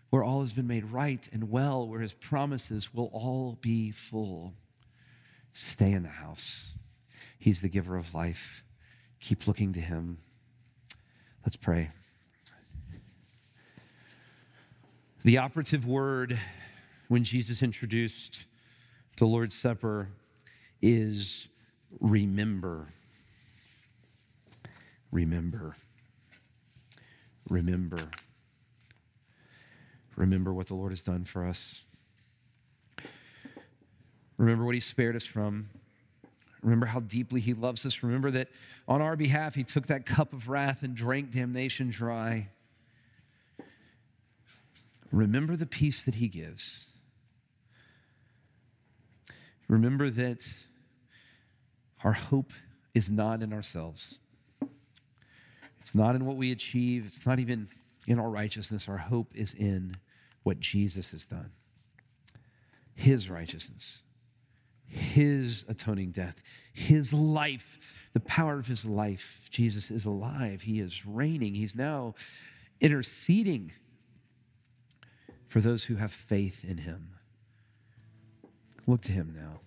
where 0.09 0.23
all 0.23 0.39
has 0.39 0.53
been 0.53 0.65
made 0.65 0.85
right 0.85 1.29
and 1.31 1.51
well, 1.51 1.87
where 1.87 1.99
his 1.99 2.13
promises 2.13 2.91
will 2.91 3.11
all 3.13 3.59
be 3.61 3.91
full. 3.91 4.55
Stay 5.53 5.91
in 5.91 6.01
the 6.01 6.09
house. 6.09 6.73
He's 7.37 7.61
the 7.61 7.69
giver 7.69 7.95
of 7.95 8.15
life. 8.15 8.63
Keep 9.19 9.47
looking 9.47 9.73
to 9.73 9.79
him. 9.79 10.17
Let's 11.45 11.55
pray. 11.55 11.91
The 15.23 15.37
operative 15.37 15.85
word 15.85 16.39
when 17.07 17.23
Jesus 17.23 17.61
introduced 17.61 18.45
the 19.17 19.25
Lord's 19.25 19.53
Supper 19.53 20.09
is 20.81 21.47
remember. 21.99 22.87
Remember. 25.11 25.75
Remember. 27.49 28.09
Remember 30.15 30.53
what 30.53 30.67
the 30.67 30.73
Lord 30.73 30.91
has 30.91 31.01
done 31.01 31.23
for 31.23 31.45
us. 31.45 31.83
Remember 34.37 34.65
what 34.65 34.75
He 34.75 34.81
spared 34.81 35.15
us 35.15 35.25
from. 35.25 35.67
Remember 36.61 36.87
how 36.87 36.99
deeply 36.99 37.39
He 37.39 37.53
loves 37.53 37.85
us. 37.85 38.03
Remember 38.03 38.31
that 38.31 38.49
on 38.87 39.01
our 39.01 39.15
behalf, 39.15 39.55
He 39.55 39.63
took 39.63 39.87
that 39.87 40.05
cup 40.05 40.33
of 40.33 40.49
wrath 40.49 40.83
and 40.83 40.95
drank 40.95 41.31
damnation 41.31 41.89
dry. 41.89 42.49
remember 45.11 45.55
the 45.55 45.65
peace 45.65 46.03
that 46.03 46.15
he 46.15 46.27
gives. 46.27 46.87
Remember 49.67 50.09
that 50.09 50.47
our 52.03 52.13
hope 52.13 52.53
is 52.93 53.09
not 53.09 53.41
in 53.41 53.53
ourselves. 53.53 54.19
It's 55.87 55.95
not 55.95 56.15
in 56.15 56.25
what 56.25 56.35
we 56.35 56.51
achieve. 56.51 57.05
It's 57.05 57.25
not 57.25 57.39
even 57.39 57.69
in 58.09 58.19
our 58.19 58.29
righteousness. 58.29 58.89
Our 58.89 58.97
hope 58.97 59.31
is 59.33 59.53
in 59.53 59.95
what 60.43 60.59
Jesus 60.59 61.11
has 61.11 61.25
done 61.25 61.51
His 62.93 63.29
righteousness, 63.29 64.03
His 64.85 65.63
atoning 65.69 66.11
death, 66.11 66.41
His 66.73 67.13
life, 67.13 68.09
the 68.11 68.19
power 68.19 68.59
of 68.59 68.67
His 68.67 68.83
life. 68.83 69.47
Jesus 69.49 69.89
is 69.89 70.03
alive. 70.05 70.63
He 70.63 70.81
is 70.81 71.05
reigning. 71.05 71.55
He's 71.55 71.73
now 71.73 72.15
interceding 72.81 73.71
for 75.47 75.61
those 75.61 75.85
who 75.85 75.95
have 75.95 76.11
faith 76.11 76.65
in 76.65 76.79
Him. 76.79 77.11
Look 78.85 79.03
to 79.03 79.13
Him 79.13 79.33
now. 79.33 79.61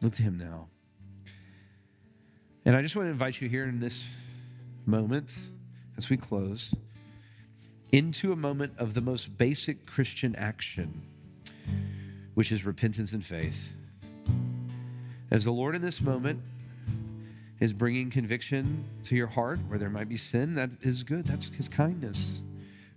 Look 0.00 0.12
to 0.12 0.22
Him 0.22 0.38
now. 0.38 0.68
And 2.64 2.76
I 2.76 2.82
just 2.82 2.94
want 2.94 3.06
to 3.06 3.10
invite 3.10 3.40
you 3.40 3.48
here 3.48 3.64
in 3.64 3.80
this 3.80 4.06
moment 4.86 5.36
as 5.96 6.10
we 6.10 6.16
close 6.16 6.74
into 7.92 8.32
a 8.32 8.36
moment 8.36 8.72
of 8.78 8.94
the 8.94 9.00
most 9.00 9.38
basic 9.38 9.86
Christian 9.86 10.34
action, 10.36 11.02
which 12.34 12.50
is 12.50 12.66
repentance 12.66 13.12
and 13.12 13.24
faith. 13.24 13.72
As 15.30 15.44
the 15.44 15.52
Lord 15.52 15.76
in 15.76 15.82
this 15.82 16.00
moment 16.00 16.40
is 17.60 17.72
bringing 17.72 18.10
conviction 18.10 18.84
to 19.04 19.14
your 19.14 19.28
heart 19.28 19.60
where 19.68 19.78
there 19.78 19.90
might 19.90 20.08
be 20.08 20.16
sin, 20.16 20.56
that 20.56 20.70
is 20.82 21.04
good. 21.04 21.24
That's 21.24 21.54
his 21.54 21.68
kindness. 21.68 22.40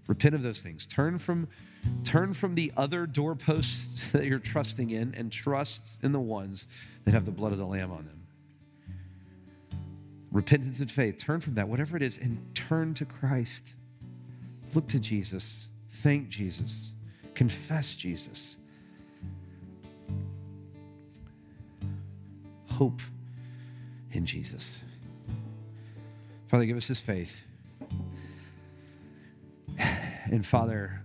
Repent 0.08 0.34
of 0.34 0.42
those 0.42 0.62
things. 0.62 0.88
Turn 0.88 1.20
from 1.20 1.48
turn 2.04 2.34
from 2.34 2.56
the 2.56 2.72
other 2.76 3.06
doorposts 3.06 4.12
that 4.14 4.26
you're 4.26 4.40
trusting 4.40 4.90
in 4.90 5.14
and 5.16 5.32
trust 5.32 6.04
in 6.04 6.12
the 6.12 6.20
ones 6.20 6.68
that 7.06 7.14
have 7.14 7.26
the 7.26 7.32
blood 7.32 7.52
of 7.52 7.60
the 7.60 7.66
lamb 7.66 7.92
on 7.92 8.06
them 8.06 8.17
repentance 10.32 10.80
and 10.80 10.92
faith. 10.92 11.18
Turn 11.18 11.40
from 11.42 11.56
that, 11.56 11.68
whatever 11.68 11.96
it 11.98 12.04
is, 12.04 12.18
and 12.18 12.38
turn 12.56 12.94
to 12.96 13.06
Christ. 13.06 13.76
Look 14.76 14.88
to 14.90 15.00
Jesus. 15.00 15.68
Thank 15.90 16.30
Jesus. 16.30 16.94
Confess 17.34 17.96
Jesus. 17.96 18.58
Hope 22.70 23.02
in 24.12 24.26
Jesus. 24.26 24.82
Father, 26.48 26.66
give 26.66 26.78
us 26.78 26.88
this 26.88 27.02
faith. 27.02 27.44
And 30.30 30.46
Father, 30.46 31.02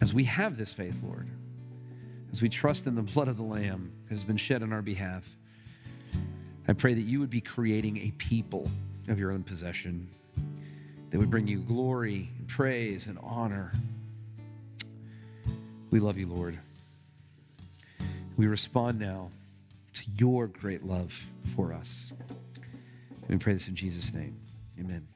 as 0.00 0.14
we 0.14 0.24
have 0.24 0.56
this 0.56 0.72
faith, 0.72 1.02
Lord, 1.02 1.28
as 2.30 2.40
we 2.40 2.48
trust 2.48 2.86
in 2.86 2.94
the 2.94 3.02
blood 3.02 3.28
of 3.28 3.36
the 3.36 3.42
Lamb 3.42 3.92
that 4.04 4.14
has 4.14 4.24
been 4.24 4.36
shed 4.36 4.62
on 4.62 4.72
our 4.72 4.82
behalf, 4.82 5.36
I 6.68 6.72
pray 6.72 6.94
that 6.94 7.02
you 7.02 7.20
would 7.20 7.30
be 7.30 7.40
creating 7.40 7.98
a 7.98 8.10
people 8.18 8.68
of 9.08 9.18
your 9.18 9.30
own 9.30 9.42
possession 9.42 10.08
that 11.10 11.18
would 11.18 11.30
bring 11.30 11.46
you 11.46 11.60
glory, 11.60 12.28
and 12.38 12.48
praise, 12.48 13.06
and 13.06 13.18
honor. 13.22 13.72
We 15.90 16.00
love 16.00 16.18
you, 16.18 16.26
Lord. 16.26 16.58
We 18.36 18.46
respond 18.46 18.98
now 18.98 19.30
to 19.94 20.02
your 20.18 20.46
great 20.48 20.84
love 20.84 21.30
for 21.54 21.72
us. 21.72 22.12
We 23.28 23.38
pray 23.38 23.54
this 23.54 23.68
in 23.68 23.74
Jesus' 23.74 24.12
name. 24.12 24.36
Amen. 24.78 25.06